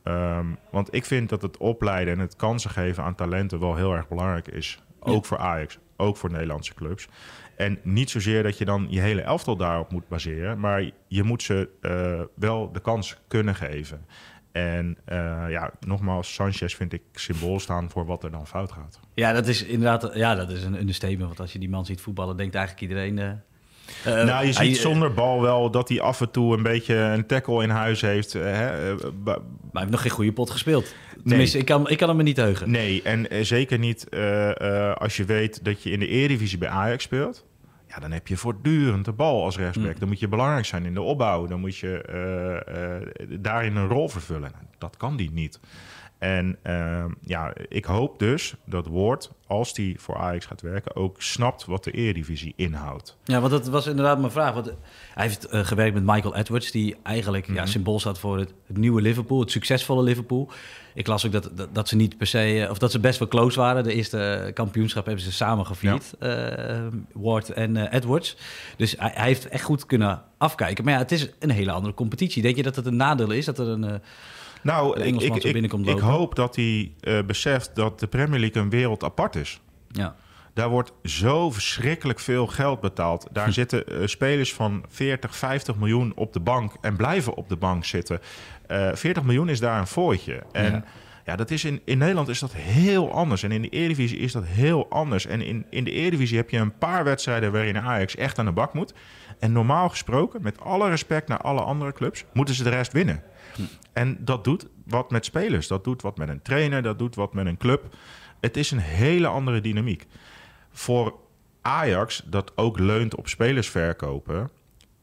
Um, 0.07 0.57
want 0.71 0.93
ik 0.93 1.05
vind 1.05 1.29
dat 1.29 1.41
het 1.41 1.57
opleiden 1.57 2.13
en 2.13 2.19
het 2.19 2.35
kansen 2.35 2.69
geven 2.69 3.03
aan 3.03 3.15
talenten 3.15 3.59
wel 3.59 3.75
heel 3.75 3.93
erg 3.93 4.07
belangrijk 4.07 4.47
is. 4.47 4.79
Ook 4.99 5.25
voor 5.25 5.37
Ajax, 5.37 5.79
ook 5.97 6.17
voor 6.17 6.31
Nederlandse 6.31 6.73
clubs. 6.73 7.07
En 7.55 7.79
niet 7.83 8.09
zozeer 8.09 8.43
dat 8.43 8.57
je 8.57 8.65
dan 8.65 8.87
je 8.89 8.99
hele 8.99 9.21
elftal 9.21 9.55
daarop 9.55 9.91
moet 9.91 10.07
baseren, 10.07 10.59
maar 10.59 10.91
je 11.07 11.23
moet 11.23 11.43
ze 11.43 11.69
uh, 11.81 12.21
wel 12.35 12.71
de 12.71 12.79
kans 12.79 13.17
kunnen 13.27 13.55
geven. 13.55 14.05
En 14.51 14.97
uh, 15.07 15.45
ja, 15.49 15.71
nogmaals, 15.79 16.33
Sanchez 16.33 16.75
vind 16.75 16.93
ik 16.93 17.01
symbool 17.11 17.59
staan 17.59 17.89
voor 17.89 18.05
wat 18.05 18.23
er 18.23 18.31
dan 18.31 18.47
fout 18.47 18.71
gaat. 18.71 18.99
Ja, 19.13 19.33
dat 19.33 19.47
is 19.47 19.63
inderdaad 19.63 20.15
ja, 20.15 20.35
dat 20.35 20.49
is 20.49 20.63
een 20.63 20.79
understatement. 20.79 21.27
Want 21.27 21.39
als 21.39 21.53
je 21.53 21.59
die 21.59 21.69
man 21.69 21.85
ziet 21.85 22.01
voetballen, 22.01 22.37
denkt 22.37 22.55
eigenlijk 22.55 22.87
iedereen... 22.89 23.17
Uh 23.17 23.31
uh, 24.07 24.23
nou, 24.23 24.45
je 24.45 24.53
ziet 24.53 24.77
zonder 24.77 25.13
bal 25.13 25.41
wel 25.41 25.71
dat 25.71 25.89
hij 25.89 26.01
af 26.01 26.21
en 26.21 26.31
toe 26.31 26.57
een 26.57 26.63
beetje 26.63 26.95
een 26.95 27.25
tackle 27.25 27.63
in 27.63 27.69
huis 27.69 28.01
heeft. 28.01 28.35
Uh, 28.35 28.43
hè? 28.43 28.95
Maar 29.23 29.37
hij 29.71 29.81
heeft 29.81 29.89
nog 29.89 30.01
geen 30.01 30.11
goede 30.11 30.33
pot 30.33 30.49
gespeeld. 30.49 30.95
Tenminste, 31.25 31.57
ik, 31.57 31.65
kan, 31.65 31.89
ik 31.89 31.97
kan 31.97 32.09
hem 32.09 32.17
er 32.17 32.23
niet 32.23 32.37
heugen. 32.37 32.71
Nee, 32.71 33.01
en 33.01 33.45
zeker 33.45 33.79
niet 33.79 34.09
als 34.97 35.17
je 35.17 35.25
weet 35.25 35.63
dat 35.63 35.83
je 35.83 35.91
in 35.91 35.99
de 35.99 36.07
Eredivisie 36.07 36.57
bij 36.57 36.69
Ajax 36.69 37.03
speelt. 37.03 37.45
Ja, 37.87 37.99
dan 37.99 38.11
heb 38.11 38.27
je 38.27 38.37
voortdurend 38.37 39.05
de 39.05 39.11
bal 39.11 39.43
als 39.43 39.57
rechtsback. 39.57 39.93
Mm. 39.93 39.99
Dan 39.99 40.07
moet 40.07 40.19
je 40.19 40.27
belangrijk 40.27 40.65
zijn 40.65 40.85
in 40.85 40.93
de 40.93 41.01
opbouw. 41.01 41.47
Dan 41.47 41.59
moet 41.59 41.77
je 41.77 42.01
daarin 43.39 43.75
een 43.75 43.87
rol 43.87 44.09
vervullen. 44.09 44.51
Nou, 44.51 44.63
dat 44.77 44.97
kan 44.97 45.17
die 45.17 45.31
niet. 45.31 45.59
En 46.17 46.57
uh, 46.63 47.05
ja, 47.21 47.53
ik 47.67 47.85
hoop 47.85 48.19
dus 48.19 48.55
dat 48.65 48.87
Woord, 48.87 49.31
als 49.47 49.73
die 49.73 49.99
voor 49.99 50.17
Ajax 50.17 50.45
gaat 50.45 50.61
werken, 50.61 50.95
ook 50.95 51.21
snapt 51.21 51.65
wat 51.65 51.83
de 51.83 51.91
Eredivisie 51.91 52.53
inhoudt. 52.55 53.17
Ja, 53.23 53.39
want 53.39 53.51
dat 53.51 53.67
was 53.67 53.87
inderdaad 53.87 54.19
mijn 54.19 54.31
vraag. 54.31 54.53
Want 54.53 54.65
hij 55.13 55.23
heeft 55.23 55.53
uh, 55.53 55.65
gewerkt 55.65 55.93
met 55.93 56.03
Michael 56.03 56.35
Edwards, 56.35 56.71
die 56.71 56.95
eigenlijk 57.03 57.43
mm 57.43 57.49
-hmm. 57.49 57.57
ja, 57.57 57.61
mhm. 57.61 57.71
symbool 57.71 57.99
staat 57.99 58.19
voor 58.19 58.37
het, 58.37 58.53
het, 58.65 58.77
nieuwe 58.77 59.01
Liverpool, 59.01 59.39
het 59.39 59.51
succesvolle 59.51 60.03
Liverpool. 60.03 60.49
Ik 60.93 61.07
las 61.07 61.25
ook 61.25 61.31
dat, 61.31 61.49
dat, 61.53 61.75
dat, 61.75 61.87
ze 61.87 61.95
niet 61.95 62.17
per 62.17 62.27
se, 62.27 62.63
eh, 62.63 62.69
of 62.69 62.77
dat 62.77 62.91
ze 62.91 62.99
best 62.99 63.19
wel 63.19 63.27
close 63.27 63.59
waren. 63.59 63.83
De 63.83 63.93
eerste 63.93 64.51
kampioenschap 64.53 65.05
hebben 65.05 65.23
ze 65.23 65.31
samen 65.31 65.65
gevierd, 65.65 66.13
ja. 66.19 66.69
uh, 66.69 66.87
Ward 67.13 67.49
en 67.49 67.87
Edwards. 67.87 68.37
Dus 68.77 68.95
hij, 68.97 69.11
hij, 69.13 69.25
heeft 69.25 69.47
echt 69.47 69.63
goed 69.63 69.85
kunnen 69.85 70.21
afkijken. 70.37 70.83
Maar 70.83 70.93
ja, 70.93 70.99
het 70.99 71.11
is 71.11 71.29
een 71.39 71.49
hele 71.49 71.71
andere 71.71 71.93
competitie. 71.93 72.41
Denk 72.41 72.55
je 72.55 72.63
dat 72.63 72.75
het 72.75 72.85
een 72.85 72.95
nadeel 72.95 73.31
is 73.31 73.45
dat 73.45 73.59
er 73.59 73.67
een 73.67 74.01
nou, 74.65 75.01
ik, 75.01 75.21
ik, 75.21 75.43
ik, 75.43 75.73
ik, 75.85 75.99
hoop 75.99 76.35
dat 76.35 76.55
hij 76.55 76.91
uh, 77.01 77.19
beseft 77.23 77.75
dat 77.75 77.99
de 77.99 78.07
Premier 78.07 78.39
League 78.39 78.61
een 78.61 78.69
wereld 78.69 79.03
apart 79.03 79.35
is. 79.35 79.61
Ja. 79.87 80.15
Daar 80.53 80.69
wordt 80.69 80.93
zo 81.03 81.51
verschrikkelijk 81.51 82.19
veel 82.19 82.47
geld 82.47 82.81
betaald. 82.81 83.27
Daar 83.31 83.45
hm. 83.45 83.51
zitten 83.51 83.83
uh, 83.91 84.07
spelers 84.07 84.53
van 84.53 84.85
40, 84.89 85.35
50 85.35 85.75
miljoen 85.75 86.13
op 86.15 86.33
de 86.33 86.39
bank 86.39 86.71
en 86.81 86.95
blijven 86.95 87.33
op 87.33 87.49
de 87.49 87.55
bank 87.55 87.85
zitten. 87.85 88.19
Uh, 88.67 88.89
eh, 88.89 88.95
40 88.95 89.23
miljoen 89.23 89.49
is 89.49 89.59
daar 89.59 89.79
een 89.79 89.87
fooitje. 89.87 90.43
En 90.51 90.71
ja. 90.71 90.83
Ja, 91.25 91.35
dat 91.35 91.51
is 91.51 91.63
in, 91.63 91.81
in 91.85 91.97
Nederland 91.97 92.27
is 92.27 92.39
dat 92.39 92.53
heel 92.53 93.11
anders. 93.11 93.43
En 93.43 93.51
in 93.51 93.61
de 93.61 93.69
Eredivisie 93.69 94.17
is 94.17 94.31
dat 94.31 94.45
heel 94.45 94.89
anders. 94.89 95.25
En 95.25 95.41
in, 95.41 95.65
in 95.69 95.83
de 95.83 95.91
Eredivisie 95.91 96.37
heb 96.37 96.49
je 96.49 96.57
een 96.57 96.77
paar 96.77 97.03
wedstrijden 97.03 97.51
waarin 97.51 97.77
Ajax 97.77 98.15
echt 98.15 98.39
aan 98.39 98.45
de 98.45 98.51
bak 98.51 98.73
moet. 98.73 98.93
En 99.39 99.51
normaal 99.51 99.89
gesproken, 99.89 100.41
met 100.41 100.61
alle 100.61 100.89
respect 100.89 101.27
naar 101.27 101.41
alle 101.41 101.61
andere 101.61 101.91
clubs, 101.91 102.25
moeten 102.33 102.55
ze 102.55 102.63
de 102.63 102.69
rest 102.69 102.91
winnen. 102.91 103.23
En 103.93 104.17
dat 104.19 104.43
doet 104.43 104.67
wat 104.85 105.11
met 105.11 105.25
spelers, 105.25 105.67
dat 105.67 105.83
doet 105.83 106.01
wat 106.01 106.17
met 106.17 106.29
een 106.29 106.41
trainer, 106.41 106.81
dat 106.81 106.99
doet 106.99 107.15
wat 107.15 107.33
met 107.33 107.45
een 107.45 107.57
club. 107.57 107.95
Het 108.39 108.57
is 108.57 108.71
een 108.71 108.79
hele 108.79 109.27
andere 109.27 109.61
dynamiek. 109.61 110.05
Voor 110.71 111.15
Ajax, 111.61 112.23
dat 112.25 112.57
ook 112.57 112.79
leunt 112.79 113.15
op 113.15 113.27
spelers 113.27 113.69
verkopen, 113.69 114.49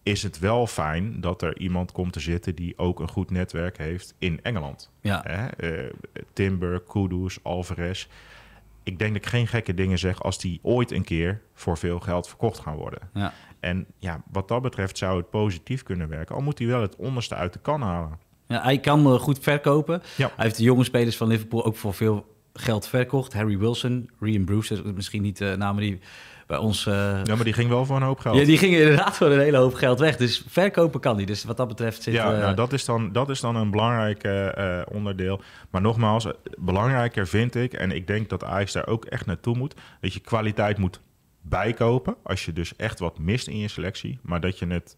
is 0.03 0.23
het 0.23 0.39
wel 0.39 0.67
fijn 0.67 1.21
dat 1.21 1.43
er 1.43 1.59
iemand 1.59 1.93
komt 1.93 2.13
te 2.13 2.21
zitten 2.21 2.55
die 2.55 2.79
ook 2.79 3.01
een 3.01 3.09
goed 3.09 3.31
netwerk 3.31 3.79
heeft 3.79 4.15
in 4.19 4.41
Engeland. 4.43 4.91
Ja. 5.01 5.51
Uh, 5.61 5.81
Timber, 6.33 6.81
Kudus, 6.81 7.39
Alvarez. 7.43 8.07
Ik 8.83 8.99
denk 8.99 9.13
dat 9.13 9.23
ik 9.23 9.29
geen 9.29 9.47
gekke 9.47 9.75
dingen 9.75 9.99
zeg 9.99 10.23
als 10.23 10.39
die 10.39 10.59
ooit 10.63 10.91
een 10.91 11.05
keer 11.05 11.41
voor 11.55 11.79
veel 11.79 12.01
geld 12.01 12.29
verkocht 12.29 12.59
gaan 12.59 12.77
worden. 12.77 13.11
Ja. 13.15 13.33
En 13.61 13.87
ja, 13.99 14.23
wat 14.33 14.49
dat 14.49 14.63
betreft 14.63 14.99
zou 14.99 15.17
het 15.17 15.31
positief 15.31 15.83
kunnen 15.83 16.09
werken. 16.09 16.35
Al 16.35 16.43
moet 16.43 16.59
hij 16.59 16.69
wel 16.69 16.81
het 16.81 16.97
onderste 16.97 17.35
uit 17.35 17.53
de 17.53 17.59
kan 17.59 17.83
halen. 17.83 18.19
Ja, 18.47 18.63
hij 18.63 18.79
kan 18.79 19.19
goed 19.19 19.39
verkopen. 19.39 20.03
Hij 20.17 20.31
heeft 20.37 20.57
de 20.57 20.63
jonge 20.63 20.85
spelers 20.85 21.17
van 21.17 21.29
Liverpool 21.29 21.65
ook 21.65 21.77
voor 21.77 21.95
veel 21.95 22.37
geld 22.53 22.89
verkocht. 22.89 23.33
Harry 23.33 23.59
Wilson, 23.59 24.11
Ryan 24.21 24.45
Bruce, 24.45 24.83
misschien 24.95 25.23
niet 25.23 25.39
de 25.39 25.55
namen 25.59 25.83
die 25.83 26.01
bij 26.53 26.61
ons... 26.61 26.87
Uh... 26.87 26.95
Ja, 27.25 27.35
maar 27.35 27.45
die 27.45 27.53
ging 27.53 27.69
wel 27.69 27.87
voor 27.87 27.97
een 27.97 28.03
hoop 28.03 28.19
geld. 28.19 28.37
Ja, 28.37 28.45
die 28.45 28.59
gingen 28.59 28.81
inderdaad 28.81 29.17
voor 29.17 29.27
een 29.27 29.41
hele 29.41 29.57
hoop 29.57 29.75
geld 29.75 29.99
weg. 29.99 30.17
Dus 30.17 30.45
verkopen 30.47 31.01
kan 31.01 31.17
die. 31.17 31.27
Dus 31.27 31.45
wat 31.45 31.57
dat 31.57 31.69
betreft 31.69 32.03
zit... 32.03 32.15
Ja, 32.15 32.33
uh... 32.33 32.39
nou, 32.39 32.55
dat, 32.55 32.73
is 32.73 32.85
dan, 32.85 33.13
dat 33.13 33.31
is 33.31 33.41
dan 33.41 33.57
een 33.57 33.71
belangrijk 33.71 34.25
uh, 34.25 34.81
onderdeel. 34.89 35.41
Maar 35.71 35.81
nogmaals, 35.81 36.27
belangrijker 36.59 37.27
vind 37.27 37.55
ik... 37.55 37.73
en 37.73 37.91
ik 37.91 38.07
denk 38.07 38.29
dat 38.29 38.45
Ajax 38.45 38.73
daar 38.73 38.87
ook 38.87 39.05
echt 39.05 39.27
naartoe 39.27 39.57
moet... 39.57 39.75
dat 40.01 40.13
je 40.13 40.21
kwaliteit 40.21 40.79
moet 40.79 41.01
bijkopen... 41.41 42.17
als 42.23 42.45
je 42.45 42.53
dus 42.53 42.77
echt 42.77 42.99
wat 42.99 43.19
mist 43.19 43.47
in 43.47 43.59
je 43.59 43.69
selectie... 43.69 44.19
maar 44.23 44.41
dat 44.41 44.59
je 44.59 44.67
het 44.67 44.97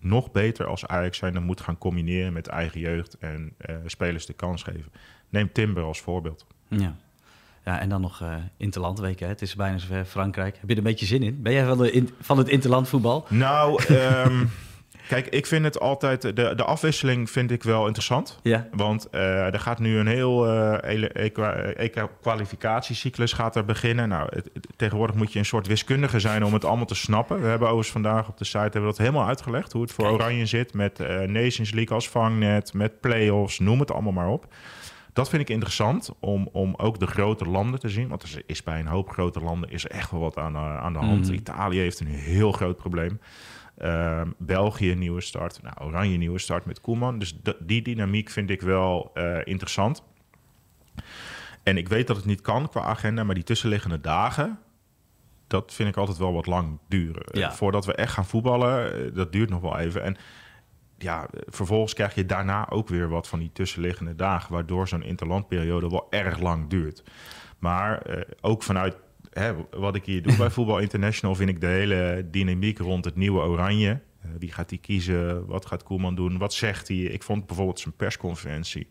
nog 0.00 0.32
beter 0.32 0.66
als 0.66 0.86
Ajax 0.86 1.18
zijn 1.18 1.32
dan 1.34 1.42
moet 1.42 1.60
gaan 1.60 1.78
combineren 1.78 2.32
met 2.32 2.46
eigen 2.46 2.80
jeugd 2.80 3.16
en 3.18 3.54
uh, 3.70 3.76
spelers 3.86 4.26
de 4.26 4.32
kans 4.32 4.62
geven. 4.62 4.92
Neem 5.28 5.52
Timber 5.52 5.82
als 5.82 6.00
voorbeeld. 6.00 6.46
Ja. 6.68 6.96
Ja, 7.64 7.80
en 7.80 7.88
dan 7.88 8.00
nog 8.00 8.20
uh, 8.22 8.34
interlandweken. 8.56 9.28
Het 9.28 9.42
is 9.42 9.54
bijna 9.54 9.78
zover 9.78 10.04
Frankrijk. 10.04 10.56
Heb 10.60 10.68
je 10.68 10.72
er 10.72 10.76
een 10.76 10.84
beetje 10.84 11.06
zin 11.06 11.22
in? 11.22 11.42
Ben 11.42 11.52
jij 11.52 11.64
van, 11.64 11.78
de 11.78 11.92
in, 11.92 12.10
van 12.20 12.38
het 12.38 12.48
interlandvoetbal? 12.48 13.26
Nou, 13.28 13.82
um, 13.90 14.50
Kijk, 15.08 15.26
ik 15.26 15.46
vind 15.46 15.64
het 15.64 15.80
altijd... 15.80 16.22
De, 16.22 16.32
de 16.32 16.64
afwisseling 16.64 17.30
vind 17.30 17.50
ik 17.50 17.62
wel 17.62 17.86
interessant. 17.86 18.38
Ja. 18.42 18.68
Want 18.72 19.08
uh, 19.12 19.52
er 19.52 19.60
gaat 19.60 19.78
nu 19.78 19.98
een 19.98 20.06
heel 20.06 20.54
uh, 20.54 22.06
kwalificatiecyclus 22.20 23.32
gaat 23.32 23.56
er 23.56 23.64
beginnen. 23.64 24.08
Nou, 24.08 24.28
het, 24.30 24.50
tegenwoordig 24.76 25.16
moet 25.16 25.32
je 25.32 25.38
een 25.38 25.44
soort 25.44 25.66
wiskundige 25.66 26.20
zijn 26.20 26.44
om 26.44 26.52
het 26.52 26.64
allemaal 26.64 26.86
te 26.86 26.94
snappen. 26.94 27.40
We 27.40 27.46
hebben 27.46 27.68
overigens 27.68 27.92
vandaag 27.92 28.28
op 28.28 28.38
de 28.38 28.44
site 28.44 28.58
hebben 28.58 28.80
we 28.80 28.86
dat 28.86 28.98
helemaal 28.98 29.26
uitgelegd. 29.26 29.72
Hoe 29.72 29.82
het 29.82 29.92
voor 29.92 30.10
Oranje 30.10 30.46
zit 30.46 30.74
met 30.74 30.98
Nations 31.26 31.70
League 31.72 31.94
als 31.94 32.08
vangnet, 32.08 32.72
met 32.74 33.00
play-offs, 33.00 33.58
noem 33.58 33.80
het 33.80 33.92
allemaal 33.92 34.12
maar 34.12 34.28
op. 34.28 34.46
Dat 35.12 35.28
vind 35.28 35.42
ik 35.42 35.48
interessant 35.48 36.10
om, 36.20 36.48
om 36.52 36.74
ook 36.76 36.98
de 36.98 37.06
grote 37.06 37.44
landen 37.44 37.80
te 37.80 37.88
zien. 37.88 38.08
Want 38.08 38.22
er 38.22 38.42
is 38.46 38.62
bij 38.62 38.80
een 38.80 38.86
hoop 38.86 39.10
grote 39.10 39.40
landen 39.40 39.70
is 39.70 39.84
er 39.84 39.90
echt 39.90 40.10
wel 40.10 40.20
wat 40.20 40.36
aan, 40.36 40.56
aan 40.56 40.92
de 40.92 40.98
hand. 40.98 41.28
Mm. 41.28 41.34
Italië 41.34 41.78
heeft 41.78 42.00
een 42.00 42.06
heel 42.06 42.52
groot 42.52 42.76
probleem. 42.76 43.20
Uh, 43.78 44.20
België 44.38 44.94
nieuwe 44.94 45.20
start. 45.20 45.62
Nou, 45.62 45.74
Oranje 45.80 46.16
nieuwe 46.16 46.38
start 46.38 46.64
met 46.64 46.80
Koeman. 46.80 47.18
Dus 47.18 47.38
die 47.58 47.82
dynamiek 47.82 48.30
vind 48.30 48.50
ik 48.50 48.62
wel 48.62 49.10
uh, 49.14 49.38
interessant. 49.44 50.02
En 51.62 51.76
ik 51.76 51.88
weet 51.88 52.06
dat 52.06 52.16
het 52.16 52.24
niet 52.24 52.40
kan 52.40 52.68
qua 52.68 52.80
agenda, 52.80 53.24
maar 53.24 53.34
die 53.34 53.44
tussenliggende 53.44 54.00
dagen, 54.00 54.58
dat 55.46 55.72
vind 55.74 55.88
ik 55.88 55.96
altijd 55.96 56.18
wel 56.18 56.32
wat 56.32 56.46
lang 56.46 56.78
duren. 56.88 57.38
Ja. 57.38 57.52
Voordat 57.52 57.84
we 57.84 57.94
echt 57.94 58.12
gaan 58.12 58.26
voetballen, 58.26 58.92
eh, 58.92 59.14
dat 59.14 59.32
duurt 59.32 59.50
nog 59.50 59.60
wel 59.60 59.78
even. 59.78 60.02
En 60.02 60.16
ja, 61.02 61.28
vervolgens 61.46 61.94
krijg 61.94 62.14
je 62.14 62.26
daarna 62.26 62.70
ook 62.70 62.88
weer 62.88 63.08
wat 63.08 63.28
van 63.28 63.38
die 63.38 63.50
tussenliggende 63.52 64.14
dagen, 64.14 64.52
waardoor 64.52 64.88
zo'n 64.88 65.02
interlandperiode 65.02 65.88
wel 65.88 66.06
erg 66.10 66.38
lang 66.38 66.68
duurt. 66.68 67.02
Maar 67.58 68.10
uh, 68.10 68.20
ook 68.40 68.62
vanuit 68.62 68.96
hè, 69.30 69.52
wat 69.70 69.94
ik 69.94 70.04
hier 70.04 70.22
doe 70.22 70.36
bij 70.36 70.50
Voetbal 70.56 70.78
International, 70.78 71.34
vind 71.34 71.50
ik 71.50 71.60
de 71.60 71.66
hele 71.66 72.26
dynamiek 72.30 72.78
rond 72.78 73.04
het 73.04 73.16
nieuwe 73.16 73.40
Oranje. 73.40 73.90
Uh, 73.90 74.30
wie 74.38 74.52
gaat 74.52 74.70
hij 74.70 74.78
kiezen? 74.78 75.46
Wat 75.46 75.66
gaat 75.66 75.82
Koeman 75.82 76.14
doen? 76.14 76.38
Wat 76.38 76.52
zegt 76.52 76.88
hij? 76.88 76.96
Ik 76.96 77.22
vond 77.22 77.46
bijvoorbeeld 77.46 77.80
zijn 77.80 77.94
persconferentie 77.96 78.88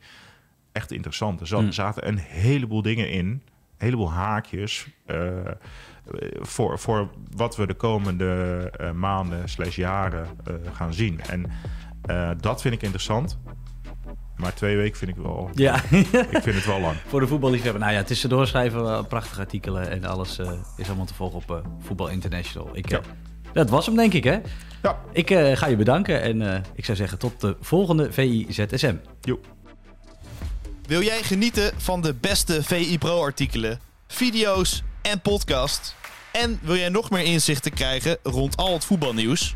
echt 0.72 0.92
interessant. 0.92 1.40
Er 1.40 1.48
zat, 1.48 1.62
mm. 1.62 1.72
zaten 1.72 2.08
een 2.08 2.18
heleboel 2.18 2.82
dingen 2.82 3.10
in, 3.10 3.26
een 3.26 3.42
heleboel 3.78 4.12
haakjes. 4.12 4.88
Uh, 5.08 5.28
voor, 6.40 6.80
voor 6.80 7.10
wat 7.36 7.56
we 7.56 7.68
de 7.68 7.74
komende 7.74 8.74
uh, 8.82 8.92
maanden 8.92 9.50
slash 9.50 9.76
jaren 9.76 10.28
gaan 10.74 10.94
zien. 10.94 11.22
En 11.22 11.52
dat 12.40 12.62
vind 12.62 12.74
ik 12.74 12.82
interessant. 12.82 13.38
Maar 14.42 14.54
twee 14.54 14.78
weken 14.78 14.98
vind 14.98 15.12
ik 15.12 15.24
wel. 15.24 15.50
Ja. 15.56 15.76
ik 16.32 16.42
vind 16.42 16.56
het 16.56 16.66
wel 16.66 16.80
lang. 16.80 16.96
Voor 17.08 17.20
de 17.20 17.28
voetballiefhebber. 17.28 17.82
Nou 17.82 17.94
ja, 17.94 18.04
tussendoor 18.04 18.48
schrijven 18.48 18.98
we 18.98 19.04
prachtige 19.04 19.40
artikelen 19.40 19.90
en 19.90 20.06
alles 20.06 20.40
uh, 20.40 20.52
is 20.78 20.88
allemaal 20.88 21.06
te 21.06 21.14
volgen 21.14 21.38
op 21.38 21.52
uh, 21.52 21.58
Voetbal 21.80 22.08
International. 22.08 22.70
Ik, 22.74 22.90
ja. 22.90 22.98
uh, 22.98 23.04
dat 23.54 23.70
was 23.70 23.86
hem, 23.86 23.96
denk 23.96 24.14
ik, 24.14 24.24
hè? 24.24 24.40
Ja. 24.84 25.00
Ik 25.12 25.28
ga 25.54 25.68
je 25.68 25.76
bedanken 25.76 26.22
en 26.22 26.64
ik 26.76 26.86
zou 26.86 26.98
zeggen 26.98 27.18
tot 27.18 27.42
de 27.42 27.58
volgende 27.60 28.12
VI-ZSM. 28.12 28.96
Jo. 29.22 29.40
Wil 30.86 31.02
jij 31.02 31.24
genieten 31.24 31.72
van 31.78 32.02
de 32.02 32.14
beste 32.14 32.64
VI 32.64 32.98
Pro-artikelen, 32.98 33.80
video's 34.08 34.84
en 35.02 35.22
podcast? 35.22 35.96
En 36.32 36.60
wil 36.62 36.76
jij 36.76 36.90
nog 36.90 37.10
meer 37.10 37.24
inzichten 37.24 37.74
krijgen 37.74 38.18
rond 38.24 38.58
al 38.58 38.74
het 38.74 38.86
voetbalnieuws? 38.86 39.56